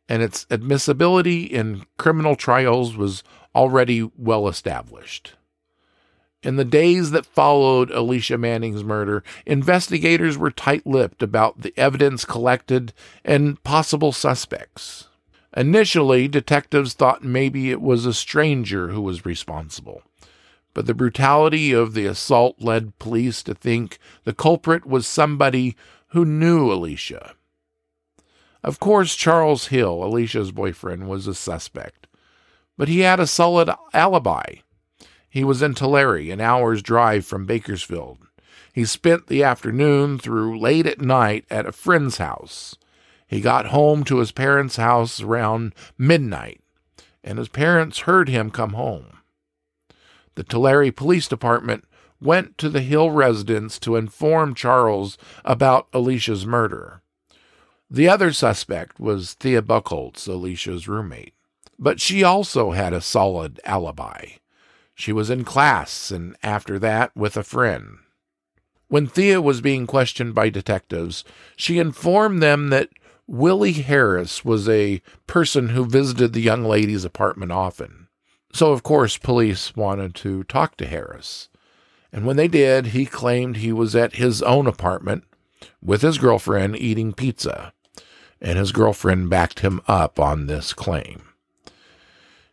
and 0.09 0.23
its 0.23 0.47
admissibility 0.49 1.43
in 1.43 1.85
criminal 1.97 2.35
trials 2.35 2.95
was 2.95 3.23
already 3.53 4.09
well 4.17 4.47
established. 4.47 5.35
In 6.43 6.57
the 6.57 6.65
days 6.65 7.11
that 7.11 7.25
followed 7.25 7.89
Alicia 7.89 8.37
Manning's 8.37 8.83
murder, 8.83 9.23
investigators 9.47 10.37
were 10.37 10.51
tight 10.51 10.85
lipped 10.85 11.23
about 11.23 11.61
the 11.61 11.73
evidence 11.75 12.23
collected 12.23 12.93
and 13.23 13.61
possible 13.63 14.11
suspects. 14.11 15.07
Initially, 15.55 16.27
detectives 16.27 16.93
thought 16.93 17.23
maybe 17.23 17.71
it 17.71 17.81
was 17.81 18.05
a 18.05 18.13
stranger 18.13 18.89
who 18.89 19.01
was 19.01 19.25
responsible, 19.25 20.03
but 20.73 20.85
the 20.85 20.93
brutality 20.93 21.71
of 21.71 21.93
the 21.93 22.05
assault 22.05 22.57
led 22.59 22.99
police 22.99 23.41
to 23.43 23.55
think 23.55 23.97
the 24.25 24.33
culprit 24.33 24.85
was 24.85 25.07
somebody 25.07 25.77
who 26.07 26.25
knew 26.25 26.71
Alicia. 26.71 27.35
Of 28.63 28.79
course, 28.79 29.15
Charles 29.15 29.67
Hill, 29.67 30.03
Alicia's 30.03 30.51
boyfriend, 30.51 31.07
was 31.07 31.25
a 31.27 31.33
suspect, 31.33 32.07
but 32.77 32.89
he 32.89 33.01
had 33.01 33.21
a 33.21 33.27
solid 33.27 33.69
alibi. 33.93 34.55
He 35.29 35.45
was 35.45 35.61
in 35.61 35.73
Tulare, 35.73 36.31
an 36.31 36.41
hour's 36.41 36.81
drive 36.81 37.25
from 37.25 37.45
Bakersfield. 37.45 38.17
He 38.73 38.83
spent 38.83 39.27
the 39.27 39.43
afternoon 39.43 40.17
through 40.17 40.59
late 40.59 40.85
at 40.85 40.99
night 40.99 41.45
at 41.49 41.65
a 41.65 41.71
friend's 41.71 42.17
house. 42.17 42.75
He 43.35 43.41
got 43.41 43.65
home 43.65 44.05
to 44.05 44.19
his 44.19 44.31
parents' 44.31 44.77
house 44.77 45.19
around 45.19 45.75
midnight, 45.97 46.61
and 47.21 47.37
his 47.37 47.49
parents 47.49 47.99
heard 48.07 48.29
him 48.29 48.49
come 48.49 48.71
home. 48.71 49.07
The 50.35 50.43
Tulare 50.45 50.89
Police 50.93 51.27
Department 51.27 51.83
went 52.21 52.57
to 52.59 52.69
the 52.69 52.79
Hill 52.79 53.11
residence 53.11 53.77
to 53.79 53.97
inform 53.97 54.55
Charles 54.55 55.17
about 55.43 55.89
Alicia's 55.91 56.45
murder. 56.45 57.01
The 57.91 58.07
other 58.07 58.31
suspect 58.31 59.01
was 59.01 59.33
Thea 59.33 59.61
Buchholz, 59.61 60.29
Alicia's 60.29 60.87
roommate, 60.87 61.33
but 61.77 61.99
she 61.99 62.23
also 62.23 62.71
had 62.71 62.93
a 62.93 63.01
solid 63.01 63.59
alibi. 63.65 64.27
She 64.93 65.11
was 65.11 65.29
in 65.29 65.43
class, 65.43 66.09
and 66.09 66.37
after 66.41 66.79
that, 66.79 67.13
with 67.17 67.35
a 67.35 67.43
friend. 67.43 67.97
When 68.87 69.07
Thea 69.07 69.41
was 69.41 69.59
being 69.59 69.87
questioned 69.87 70.33
by 70.33 70.47
detectives, 70.47 71.25
she 71.57 71.79
informed 71.79 72.41
them 72.41 72.69
that 72.69 72.87
Willie 73.27 73.73
Harris 73.73 74.45
was 74.45 74.69
a 74.69 75.01
person 75.25 75.69
who 75.69 75.85
visited 75.85 76.33
the 76.33 76.41
young 76.41 76.63
lady's 76.63 77.05
apartment 77.05 77.51
often. 77.51 78.07
So, 78.53 78.71
of 78.71 78.83
course, 78.83 79.17
police 79.17 79.75
wanted 79.75 80.15
to 80.15 80.43
talk 80.43 80.77
to 80.77 80.85
Harris. 80.85 81.49
And 82.11 82.25
when 82.25 82.37
they 82.37 82.47
did, 82.47 82.87
he 82.87 83.05
claimed 83.05 83.57
he 83.57 83.73
was 83.73 83.95
at 83.95 84.15
his 84.15 84.41
own 84.41 84.67
apartment 84.67 85.23
with 85.81 86.01
his 86.01 86.17
girlfriend 86.17 86.77
eating 86.77 87.13
pizza. 87.13 87.73
And 88.39 88.57
his 88.57 88.71
girlfriend 88.71 89.29
backed 89.29 89.59
him 89.59 89.81
up 89.87 90.19
on 90.19 90.45
this 90.45 90.71
claim. 90.71 91.23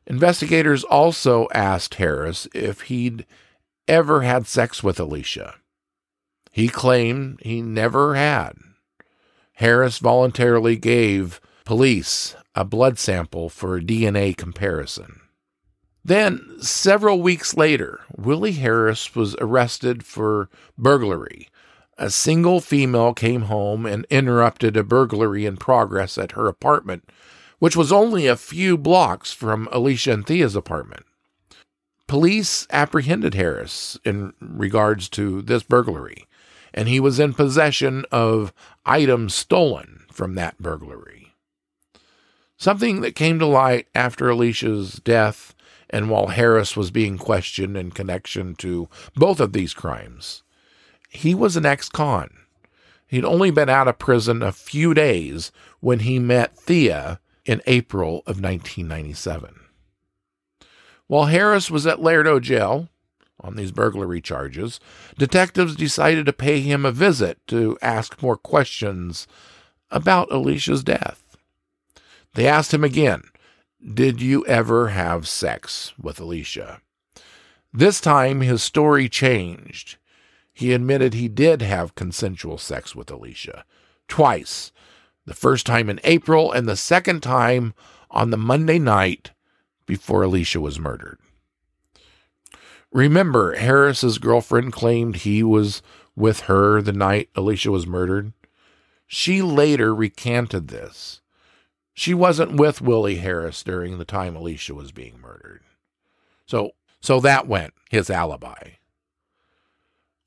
Investigators 0.06 0.84
also 0.84 1.48
asked 1.54 1.94
Harris 1.96 2.48
if 2.54 2.82
he'd 2.82 3.26
ever 3.86 4.22
had 4.22 4.46
sex 4.46 4.82
with 4.82 4.98
Alicia. 4.98 5.54
He 6.50 6.68
claimed 6.68 7.40
he 7.42 7.62
never 7.62 8.14
had. 8.14 8.54
Harris 9.54 9.98
voluntarily 9.98 10.76
gave 10.76 11.40
police 11.64 12.34
a 12.54 12.64
blood 12.64 12.98
sample 12.98 13.48
for 13.48 13.76
a 13.76 13.80
DNA 13.80 14.36
comparison. 14.36 15.20
Then, 16.04 16.56
several 16.60 17.22
weeks 17.22 17.56
later, 17.56 18.00
Willie 18.16 18.52
Harris 18.52 19.14
was 19.14 19.36
arrested 19.36 20.04
for 20.04 20.50
burglary. 20.76 21.48
A 21.96 22.10
single 22.10 22.60
female 22.60 23.14
came 23.14 23.42
home 23.42 23.86
and 23.86 24.04
interrupted 24.10 24.76
a 24.76 24.82
burglary 24.82 25.46
in 25.46 25.56
progress 25.56 26.18
at 26.18 26.32
her 26.32 26.48
apartment 26.48 27.08
which 27.62 27.76
was 27.76 27.92
only 27.92 28.26
a 28.26 28.34
few 28.34 28.76
blocks 28.76 29.32
from 29.32 29.68
Alicia 29.70 30.12
and 30.12 30.26
Thea's 30.26 30.56
apartment. 30.56 31.06
Police 32.08 32.66
apprehended 32.72 33.34
Harris 33.34 33.96
in 34.04 34.32
regards 34.40 35.08
to 35.10 35.42
this 35.42 35.62
burglary, 35.62 36.26
and 36.74 36.88
he 36.88 37.00
was 37.00 37.18
in 37.18 37.34
possession 37.34 38.04
of 38.10 38.52
items 38.84 39.34
stolen 39.34 40.04
from 40.10 40.34
that 40.34 40.58
burglary. 40.58 41.34
Something 42.56 43.00
that 43.00 43.16
came 43.16 43.38
to 43.38 43.46
light 43.46 43.88
after 43.94 44.28
Alicia's 44.28 44.94
death 45.04 45.54
and 45.90 46.08
while 46.08 46.28
Harris 46.28 46.76
was 46.76 46.90
being 46.90 47.18
questioned 47.18 47.76
in 47.76 47.90
connection 47.90 48.54
to 48.56 48.88
both 49.14 49.40
of 49.40 49.52
these 49.52 49.74
crimes. 49.74 50.42
He 51.10 51.34
was 51.34 51.56
an 51.56 51.66
ex 51.66 51.88
con. 51.88 52.30
He'd 53.06 53.24
only 53.24 53.50
been 53.50 53.68
out 53.68 53.88
of 53.88 53.98
prison 53.98 54.42
a 54.42 54.52
few 54.52 54.94
days 54.94 55.52
when 55.80 55.98
he 56.00 56.18
met 56.18 56.56
Thea 56.56 57.20
in 57.44 57.60
April 57.66 58.20
of 58.20 58.40
1997. 58.40 59.54
While 61.08 61.26
Harris 61.26 61.70
was 61.70 61.86
at 61.86 61.98
Lerdo 61.98 62.40
jail 62.40 62.88
on 63.42 63.56
these 63.56 63.72
burglary 63.72 64.20
charges, 64.20 64.80
detectives 65.18 65.76
decided 65.76 66.26
to 66.26 66.32
pay 66.32 66.60
him 66.60 66.84
a 66.84 66.92
visit 66.92 67.38
to 67.48 67.76
ask 67.82 68.22
more 68.22 68.36
questions 68.36 69.26
about 69.90 70.32
Alicia's 70.32 70.82
death. 70.84 71.36
They 72.34 72.46
asked 72.46 72.72
him 72.72 72.84
again, 72.84 73.22
Did 73.94 74.22
you 74.22 74.46
ever 74.46 74.88
have 74.88 75.28
sex 75.28 75.92
with 76.00 76.20
Alicia? 76.20 76.80
This 77.72 78.00
time 78.00 78.40
his 78.40 78.62
story 78.62 79.08
changed. 79.08 79.96
He 80.52 80.72
admitted 80.72 81.14
he 81.14 81.28
did 81.28 81.62
have 81.62 81.94
consensual 81.94 82.58
sex 82.58 82.94
with 82.94 83.10
Alicia, 83.10 83.64
twice, 84.08 84.70
the 85.24 85.34
first 85.34 85.66
time 85.66 85.88
in 85.88 86.00
April 86.04 86.52
and 86.52 86.68
the 86.68 86.76
second 86.76 87.22
time 87.22 87.72
on 88.10 88.30
the 88.30 88.36
Monday 88.36 88.78
night 88.78 89.30
before 89.86 90.22
Alicia 90.22 90.60
was 90.60 90.78
murdered. 90.78 91.18
Remember, 92.92 93.54
Harris's 93.54 94.18
girlfriend 94.18 94.72
claimed 94.72 95.16
he 95.16 95.42
was 95.42 95.82
with 96.14 96.40
her 96.40 96.82
the 96.82 96.92
night 96.92 97.30
Alicia 97.34 97.70
was 97.70 97.86
murdered. 97.86 98.32
She 99.06 99.40
later 99.40 99.94
recanted 99.94 100.68
this. 100.68 101.20
She 101.94 102.14
wasn't 102.14 102.56
with 102.56 102.80
Willie 102.80 103.16
Harris 103.16 103.62
during 103.62 103.98
the 103.98 104.04
time 104.04 104.36
Alicia 104.36 104.74
was 104.74 104.92
being 104.92 105.20
murdered. 105.20 105.62
So 106.46 106.72
so 107.00 107.18
that 107.20 107.48
went 107.48 107.74
his 107.90 108.10
alibi. 108.10 108.72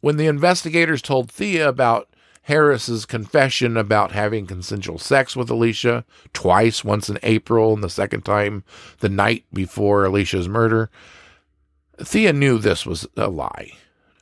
When 0.02 0.18
the 0.18 0.28
investigators 0.28 1.02
told 1.02 1.32
Thea 1.32 1.68
about 1.68 2.10
Harris's 2.44 3.06
confession 3.06 3.76
about 3.78 4.12
having 4.12 4.46
consensual 4.46 5.00
sex 5.00 5.36
with 5.36 5.50
Alicia 5.50 6.06
twice, 6.34 6.84
once 6.84 7.10
in 7.10 7.18
April 7.24 7.74
and 7.74 7.84
the 7.84 7.90
second 7.90 8.22
time 8.24 8.64
the 9.00 9.10
night 9.10 9.46
before 9.52 10.06
Alicia's 10.06 10.48
murder, 10.48 10.92
Thea 11.98 12.34
knew 12.34 12.58
this 12.58 12.86
was 12.86 13.08
a 13.16 13.30
lie. 13.30 13.72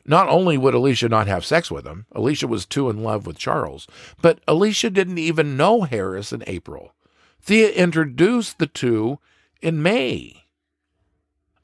Not 0.06 0.28
only 0.28 0.58
would 0.58 0.74
Alicia 0.74 1.08
not 1.08 1.28
have 1.28 1.46
sex 1.46 1.72
with 1.72 1.86
him, 1.86 2.06
Alicia 2.12 2.48
was 2.48 2.66
too 2.66 2.90
in 2.90 3.04
love 3.04 3.26
with 3.26 3.38
Charles, 3.38 3.88
but 4.22 4.40
Alicia 4.48 4.90
didn't 4.90 5.18
even 5.18 5.56
know 5.56 5.84
Harris 5.84 6.34
in 6.34 6.44
April. 6.46 6.94
Thea 7.42 7.72
introduced 7.72 8.60
the 8.60 8.68
two 8.68 9.20
in 9.62 9.82
May. 9.82 10.44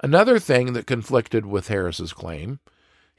Another 0.02 0.39
thing 0.39 0.74
that 0.74 0.88
conflicted 0.88 1.45
with 1.45 1.67
Harris's 1.67 2.13
claim 2.13 2.60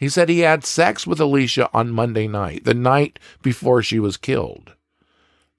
he 0.00 0.08
said 0.08 0.30
he 0.30 0.38
had 0.40 0.64
sex 0.64 1.06
with 1.06 1.20
Alicia 1.20 1.68
on 1.74 1.90
Monday 1.90 2.26
night, 2.26 2.64
the 2.64 2.72
night 2.72 3.18
before 3.42 3.82
she 3.82 3.98
was 3.98 4.16
killed. 4.16 4.74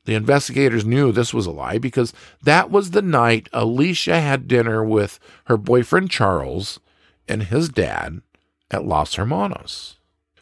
The 0.06 0.16
investigators 0.16 0.84
knew 0.84 1.12
this 1.12 1.32
was 1.32 1.46
a 1.46 1.52
lie 1.52 1.78
because 1.78 2.12
that 2.42 2.72
was 2.72 2.90
the 2.90 3.04
night 3.04 3.50
Alicia 3.54 4.20
had 4.20 4.48
dinner 4.48 4.84
with 4.84 5.20
her 5.46 5.58
boyfriend 5.58 6.10
Charles 6.10 6.80
and 7.32 7.44
his 7.44 7.70
dad 7.70 8.22
at 8.70 8.86
Los 8.86 9.16
Hermanos. 9.16 9.96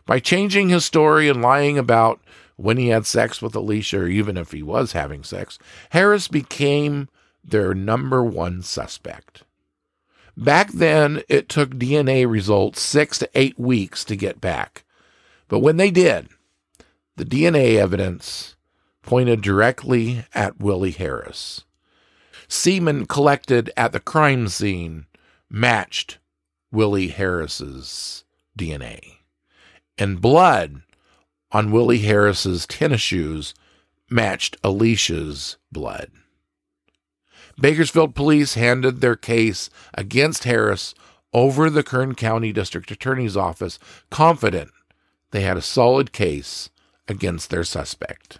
By 0.07 0.19
changing 0.19 0.69
his 0.69 0.83
story 0.83 1.29
and 1.29 1.41
lying 1.41 1.77
about 1.77 2.19
when 2.55 2.77
he 2.77 2.87
had 2.87 3.05
sex 3.05 3.41
with 3.41 3.55
Alicia, 3.55 3.99
or 3.99 4.07
even 4.07 4.35
if 4.35 4.51
he 4.51 4.63
was 4.63 4.93
having 4.93 5.23
sex, 5.23 5.59
Harris 5.91 6.27
became 6.27 7.07
their 7.43 7.75
number 7.75 8.23
one 8.23 8.63
suspect. 8.63 9.43
Back 10.35 10.71
then, 10.71 11.21
it 11.29 11.47
took 11.47 11.71
DNA 11.71 12.29
results 12.29 12.81
six 12.81 13.19
to 13.19 13.29
eight 13.35 13.59
weeks 13.59 14.03
to 14.05 14.15
get 14.15 14.41
back. 14.41 14.83
But 15.47 15.59
when 15.59 15.77
they 15.77 15.91
did, 15.91 16.27
the 17.17 17.25
DNA 17.25 17.75
evidence 17.75 18.55
pointed 19.03 19.41
directly 19.41 20.25
at 20.33 20.59
Willie 20.59 20.91
Harris. 20.91 21.65
Semen 22.47 23.05
collected 23.05 23.69
at 23.77 23.91
the 23.91 23.99
crime 23.99 24.47
scene 24.47 25.05
matched 25.49 26.18
Willie 26.71 27.07
Harris's 27.07 28.23
DNA. 28.57 29.17
And 29.97 30.21
blood 30.21 30.81
on 31.51 31.71
Willie 31.71 31.99
Harris's 31.99 32.67
tennis 32.67 33.01
shoes 33.01 33.53
matched 34.09 34.57
Alicia's 34.63 35.57
blood. 35.71 36.11
Bakersfield 37.59 38.15
police 38.15 38.53
handed 38.53 39.01
their 39.01 39.15
case 39.15 39.69
against 39.93 40.45
Harris 40.45 40.93
over 41.33 41.69
the 41.69 41.83
Kern 41.83 42.15
County 42.15 42.51
District 42.51 42.89
Attorney's 42.89 43.37
Office, 43.37 43.77
confident 44.09 44.71
they 45.31 45.41
had 45.41 45.57
a 45.57 45.61
solid 45.61 46.11
case 46.11 46.69
against 47.07 47.49
their 47.49 47.63
suspect. 47.63 48.39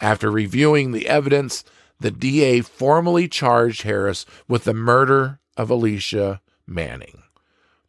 After 0.00 0.30
reviewing 0.30 0.92
the 0.92 1.08
evidence, 1.08 1.64
the 2.00 2.10
DA 2.10 2.60
formally 2.60 3.28
charged 3.28 3.82
Harris 3.82 4.26
with 4.48 4.64
the 4.64 4.74
murder 4.74 5.40
of 5.56 5.70
Alicia 5.70 6.40
Manning. 6.66 7.22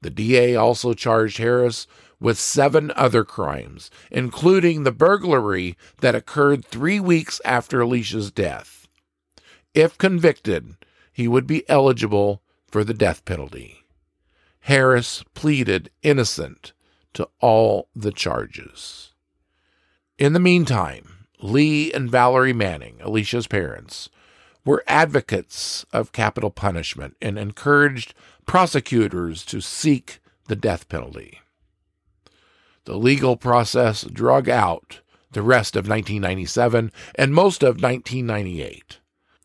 The 0.02 0.10
DA 0.10 0.56
also 0.56 0.94
charged 0.94 1.38
Harris 1.38 1.88
with 2.20 2.40
seven 2.40 2.92
other 2.96 3.24
crimes, 3.24 3.92
including 4.12 4.84
the 4.84 4.92
burglary 4.92 5.78
that 6.02 6.16
occurred 6.16 6.66
three 6.66 7.00
weeks 7.00 7.40
after 7.46 7.82
Alicia's 7.82 8.32
death. 8.32 8.88
If 9.74 9.98
convicted, 9.98 10.76
he 11.12 11.28
would 11.28 11.46
be 11.48 11.68
eligible 11.70 12.42
for 12.68 12.84
the 12.84 12.94
death 12.94 13.26
penalty. 13.26 13.86
Harris 14.62 15.24
pleaded 15.34 15.90
innocent 16.04 16.74
to 17.14 17.30
all 17.40 17.90
the 17.96 18.12
charges. 18.12 19.14
In 20.18 20.34
the 20.34 20.40
meantime, 20.40 21.28
Lee 21.40 21.94
and 21.94 22.10
Valerie 22.10 22.54
Manning, 22.54 23.00
Alicia's 23.02 23.48
parents, 23.48 24.10
were 24.68 24.84
advocates 24.88 25.86
of 25.94 26.12
capital 26.12 26.52
punishment 26.52 27.16
and 27.22 27.40
encouraged 27.40 28.14
prosecutors 28.46 29.44
to 29.46 29.62
seek 29.62 30.20
the 30.48 30.56
death 30.56 30.88
penalty. 30.90 31.40
The 32.86 32.98
legal 32.98 33.38
process 33.38 34.04
drug 34.04 34.48
out 34.48 35.02
the 35.32 35.42
rest 35.42 35.76
of 35.76 35.88
1997 35.88 36.92
and 37.16 37.34
most 37.34 37.64
of 37.64 37.82
1998 37.82 39.00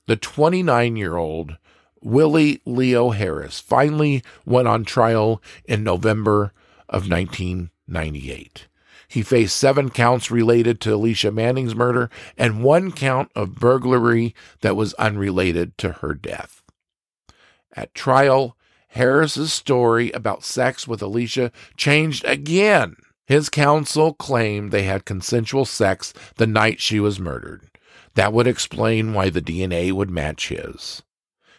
the 0.06 0.16
29 0.16 0.96
year 0.96 1.16
old 1.16 1.56
Willie 2.02 2.60
Leo 2.66 3.10
Harris 3.10 3.60
finally 3.60 4.22
went 4.44 4.66
on 4.66 4.84
trial 4.84 5.40
in 5.64 5.84
November 5.84 6.52
of 6.88 7.08
1998. 7.08 8.66
He 9.12 9.20
faced 9.20 9.56
seven 9.56 9.90
counts 9.90 10.30
related 10.30 10.80
to 10.80 10.94
Alicia 10.94 11.30
Manning's 11.30 11.74
murder 11.74 12.08
and 12.38 12.64
one 12.64 12.90
count 12.90 13.30
of 13.36 13.56
burglary 13.56 14.34
that 14.62 14.74
was 14.74 14.94
unrelated 14.94 15.76
to 15.76 15.92
her 15.92 16.14
death. 16.14 16.62
At 17.76 17.94
trial, 17.94 18.56
Harris's 18.88 19.52
story 19.52 20.10
about 20.12 20.44
sex 20.44 20.88
with 20.88 21.02
Alicia 21.02 21.52
changed 21.76 22.24
again. 22.24 22.96
His 23.26 23.50
counsel 23.50 24.14
claimed 24.14 24.72
they 24.72 24.84
had 24.84 25.04
consensual 25.04 25.66
sex 25.66 26.14
the 26.36 26.46
night 26.46 26.80
she 26.80 26.98
was 26.98 27.20
murdered. 27.20 27.68
That 28.14 28.32
would 28.32 28.46
explain 28.46 29.12
why 29.12 29.28
the 29.28 29.42
DNA 29.42 29.92
would 29.92 30.08
match 30.08 30.48
his. 30.48 31.02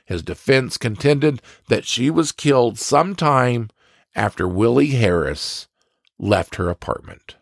His 0.05 0.23
defense 0.23 0.79
contended 0.79 1.39
that 1.67 1.85
she 1.85 2.09
was 2.09 2.31
killed 2.31 2.79
sometime 2.79 3.69
after 4.15 4.47
Willie 4.47 4.87
Harris 4.87 5.67
left 6.17 6.55
her 6.55 6.67
apartment. 6.67 7.35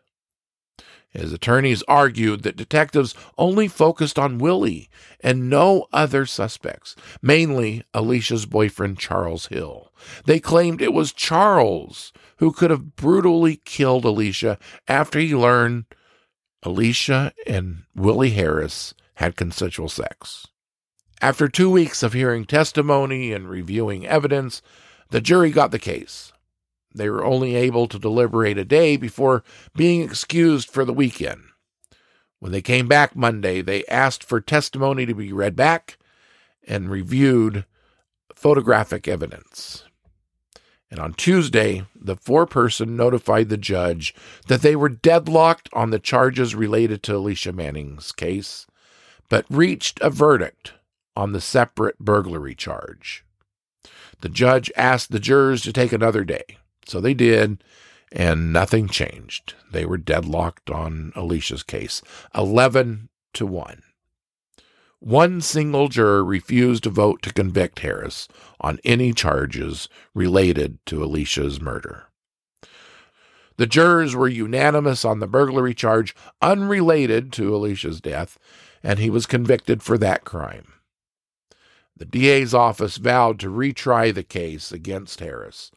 His 1.12 1.34
attorneys 1.34 1.84
argued 1.90 2.44
that 2.44 2.56
detectives 2.56 3.14
only 3.38 3.68
focused 3.68 4.18
on 4.18 4.38
Willie 4.38 4.90
and 5.20 5.50
no 5.50 5.88
other 5.92 6.26
suspects, 6.26 6.96
mainly 7.22 7.84
Alicia's 7.94 8.46
boyfriend 8.46 8.98
Charles 8.98 9.48
Hill. 9.48 9.92
They 10.26 10.40
claimed 10.40 10.82
it 10.82 10.94
was 10.94 11.12
Charles 11.12 12.14
who 12.38 12.54
could 12.54 12.72
have 12.72 12.96
brutally 12.96 13.58
killed 13.58 14.06
Alicia 14.06 14.58
after 14.88 15.20
he 15.20 15.36
learned 15.36 15.86
Alicia 16.64 17.34
and 17.46 17.84
Willie 17.94 18.32
Harris 18.32 18.94
had 19.16 19.36
consensual 19.36 19.90
sex. 19.90 20.48
After 21.22 21.48
two 21.48 21.70
weeks 21.70 22.04
of 22.04 22.14
hearing 22.14 22.46
testimony 22.46 23.34
and 23.34 23.50
reviewing 23.50 24.08
evidence, 24.08 24.62
the 25.10 25.22
jury 25.22 25.52
got 25.52 25.72
the 25.72 25.78
case. 25.78 26.32
They 26.94 27.10
were 27.10 27.24
only 27.24 27.56
able 27.56 27.88
to 27.88 28.00
deliberate 28.00 28.58
a 28.58 28.66
day 28.66 28.98
before 28.98 29.44
being 29.76 30.02
excused 30.02 30.70
for 30.70 30.86
the 30.86 30.94
weekend. 30.94 31.42
When 32.40 32.52
they 32.52 32.62
came 32.62 32.88
back 32.88 33.16
Monday, 33.16 33.62
they 33.62 33.86
asked 33.86 34.24
for 34.24 34.42
testimony 34.42 35.06
to 35.06 35.14
be 35.14 35.32
read 35.32 35.56
back 35.56 35.98
and 36.68 36.90
reviewed 36.90 37.66
photographic 38.36 39.08
evidence. 39.08 39.84
And 40.90 41.00
on 41.00 41.14
Tuesday, 41.14 41.86
the 41.96 42.18
foreperson 42.18 42.90
notified 42.90 43.50
the 43.50 43.58
judge 43.58 44.14
that 44.48 44.62
they 44.62 44.76
were 44.76 44.90
deadlocked 44.90 45.70
on 45.72 45.92
the 45.92 46.00
charges 46.00 46.54
related 46.54 47.04
to 47.04 47.16
Alicia 47.16 47.54
Manning's 47.54 48.12
case 48.12 48.68
but 49.32 49.46
reached 49.50 49.98
a 50.02 50.10
verdict 50.10 50.74
on 51.16 51.32
the 51.32 51.40
separate 51.40 51.98
burglary 52.00 52.54
charge. 52.54 53.24
The 54.20 54.28
judge 54.28 54.70
asked 54.76 55.10
the 55.10 55.20
jurors 55.20 55.62
to 55.62 55.72
take 55.72 55.94
another 55.94 56.26
day, 56.26 56.58
so 56.92 57.00
they 57.00 57.14
did, 57.14 57.64
and 58.12 58.52
nothing 58.52 58.88
changed. 58.88 59.56
They 59.72 59.86
were 59.86 59.98
deadlocked 59.98 60.70
on 60.70 61.14
Alicia's 61.16 61.64
case, 61.64 62.02
11 62.36 63.10
to 63.34 63.46
1. 63.46 63.82
One 65.00 65.42
single 65.42 65.88
juror 65.88 66.24
refused 66.24 66.84
to 66.84 66.92
vote 66.92 67.24
to 67.24 67.34
convict 67.34 67.80
Harris 67.80 68.28
on 68.60 68.80
any 68.84 69.14
charges 69.14 69.90
related 70.14 70.78
to 70.86 71.04
Alicia's 71.04 71.60
murder. 71.60 72.08
The 73.58 73.66
jurors 73.66 74.16
were 74.16 74.28
unanimous 74.28 75.04
on 75.06 75.20
the 75.20 75.28
burglary 75.28 75.74
charge 75.74 76.14
unrelated 76.42 77.32
to 77.34 77.56
Alicia's 77.56 78.02
death, 78.02 78.38
and 78.84 79.00
he 79.00 79.10
was 79.10 79.26
convicted 79.26 79.82
for 79.82 79.98
that 79.98 80.24
crime. 80.24 80.74
The 81.96 82.06
DA's 82.06 82.54
office 82.54 82.98
vowed 82.98 83.40
to 83.40 83.50
retry 83.50 84.14
the 84.14 84.24
case 84.24 84.72
against 84.72 85.20
Harris. 85.20 85.72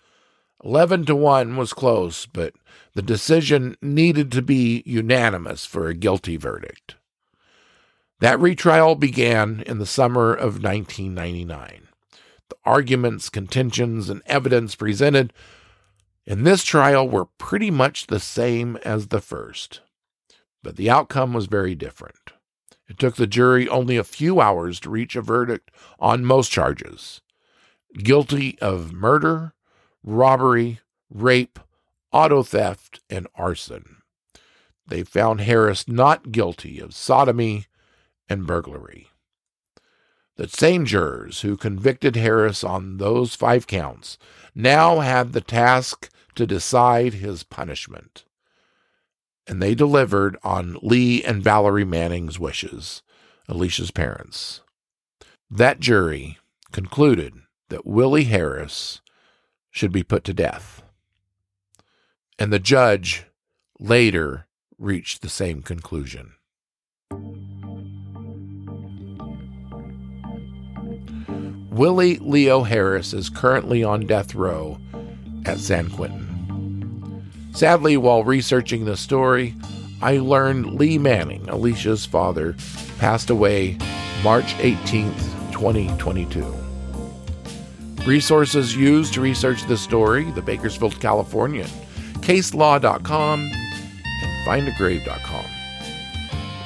11 0.64 1.04
to 1.04 1.14
1 1.14 1.56
was 1.56 1.74
close, 1.74 2.24
but 2.24 2.54
the 2.94 3.02
decision 3.02 3.76
needed 3.82 4.32
to 4.32 4.40
be 4.40 4.82
unanimous 4.86 5.66
for 5.66 5.88
a 5.88 5.94
guilty 5.94 6.36
verdict. 6.36 6.96
That 8.20 8.40
retrial 8.40 8.94
began 8.94 9.62
in 9.66 9.78
the 9.78 9.86
summer 9.86 10.32
of 10.32 10.62
1999. 10.62 11.88
The 12.48 12.56
arguments, 12.64 13.28
contentions, 13.28 14.08
and 14.08 14.22
evidence 14.24 14.74
presented 14.74 15.34
in 16.26 16.44
this 16.44 16.64
trial 16.64 17.06
were 17.06 17.26
pretty 17.26 17.70
much 17.70 18.06
the 18.06 18.20
same 18.20 18.76
as 18.84 19.08
the 19.08 19.20
first, 19.20 19.80
but 20.62 20.76
the 20.76 20.88
outcome 20.88 21.34
was 21.34 21.46
very 21.46 21.74
different. 21.74 22.32
It 22.88 22.98
took 22.98 23.16
the 23.16 23.26
jury 23.26 23.68
only 23.68 23.98
a 23.98 24.04
few 24.04 24.40
hours 24.40 24.80
to 24.80 24.90
reach 24.90 25.16
a 25.16 25.22
verdict 25.22 25.70
on 25.98 26.24
most 26.24 26.50
charges 26.50 27.20
guilty 28.02 28.58
of 28.60 28.92
murder, 28.92 29.53
robbery, 30.04 30.80
rape, 31.10 31.58
auto 32.12 32.42
theft, 32.42 33.00
and 33.10 33.26
arson. 33.34 33.96
They 34.86 35.02
found 35.02 35.40
Harris 35.40 35.88
not 35.88 36.30
guilty 36.30 36.78
of 36.78 36.94
sodomy 36.94 37.66
and 38.28 38.46
burglary. 38.46 39.08
The 40.36 40.48
same 40.48 40.84
jurors 40.84 41.40
who 41.40 41.56
convicted 41.56 42.16
Harris 42.16 42.62
on 42.62 42.98
those 42.98 43.34
five 43.34 43.66
counts 43.66 44.18
now 44.54 45.00
had 45.00 45.32
the 45.32 45.40
task 45.40 46.10
to 46.34 46.46
decide 46.46 47.14
his 47.14 47.44
punishment. 47.44 48.24
And 49.46 49.62
they 49.62 49.74
delivered 49.74 50.36
on 50.42 50.76
Lee 50.82 51.22
and 51.22 51.42
Valerie 51.42 51.84
Manning's 51.84 52.38
wishes, 52.38 53.02
Alicia's 53.48 53.90
parents. 53.90 54.60
That 55.50 55.80
jury 55.80 56.38
concluded 56.72 57.34
that 57.68 57.86
Willie 57.86 58.24
Harris 58.24 59.00
should 59.74 59.90
be 59.90 60.04
put 60.04 60.22
to 60.22 60.32
death. 60.32 60.84
And 62.38 62.52
the 62.52 62.60
judge 62.60 63.24
later 63.80 64.46
reached 64.78 65.20
the 65.20 65.28
same 65.28 65.62
conclusion. 65.62 66.34
Willie 71.70 72.18
Leo 72.18 72.62
Harris 72.62 73.12
is 73.12 73.28
currently 73.28 73.82
on 73.82 74.06
death 74.06 74.36
row 74.36 74.78
at 75.44 75.58
San 75.58 75.90
Quentin. 75.90 77.28
Sadly, 77.52 77.96
while 77.96 78.22
researching 78.22 78.84
the 78.84 78.96
story, 78.96 79.56
I 80.00 80.18
learned 80.18 80.74
Lee 80.74 80.98
Manning, 80.98 81.48
Alicia's 81.48 82.06
father, 82.06 82.54
passed 82.98 83.28
away 83.28 83.76
March 84.22 84.54
18th, 84.54 85.50
2022. 85.50 86.63
Resources 88.06 88.76
used 88.76 89.14
to 89.14 89.20
research 89.20 89.62
this 89.64 89.80
story 89.80 90.30
the 90.32 90.42
Bakersfield 90.42 91.00
Californian, 91.00 91.68
caselaw.com, 92.20 93.40
and 93.40 94.46
findagrave.com. 94.46 95.44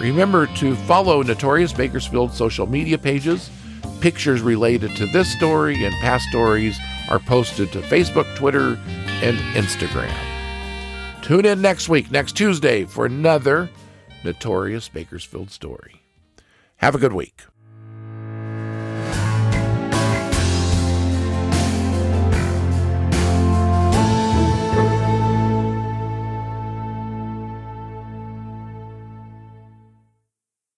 Remember 0.01 0.47
to 0.47 0.75
follow 0.75 1.23
Notorious 1.23 1.73
Bakersfield 1.73 2.33
social 2.33 2.67
media 2.67 2.99
pages 2.99 3.51
Pictures 4.01 4.43
related 4.43 4.95
to 4.95 5.07
this 5.07 5.33
story 5.33 5.85
and 5.85 5.93
past 5.97 6.25
stories 6.29 6.79
are 7.11 7.19
posted 7.19 7.73
to 7.73 7.81
Facebook, 7.81 8.33
Twitter, 8.37 8.79
and 9.23 9.37
Instagram. 9.55 10.15
Tune 11.21 11.45
in 11.45 11.61
next 11.61 11.89
week, 11.89 12.11
next 12.11 12.37
Tuesday, 12.37 12.85
for 12.85 13.07
another 13.07 13.69
Notorious 14.23 14.89
Bakersfield 14.89 15.51
story. 15.51 16.03
Have 16.77 16.95
a 16.95 16.99
good 16.99 17.13
week. 17.13 17.43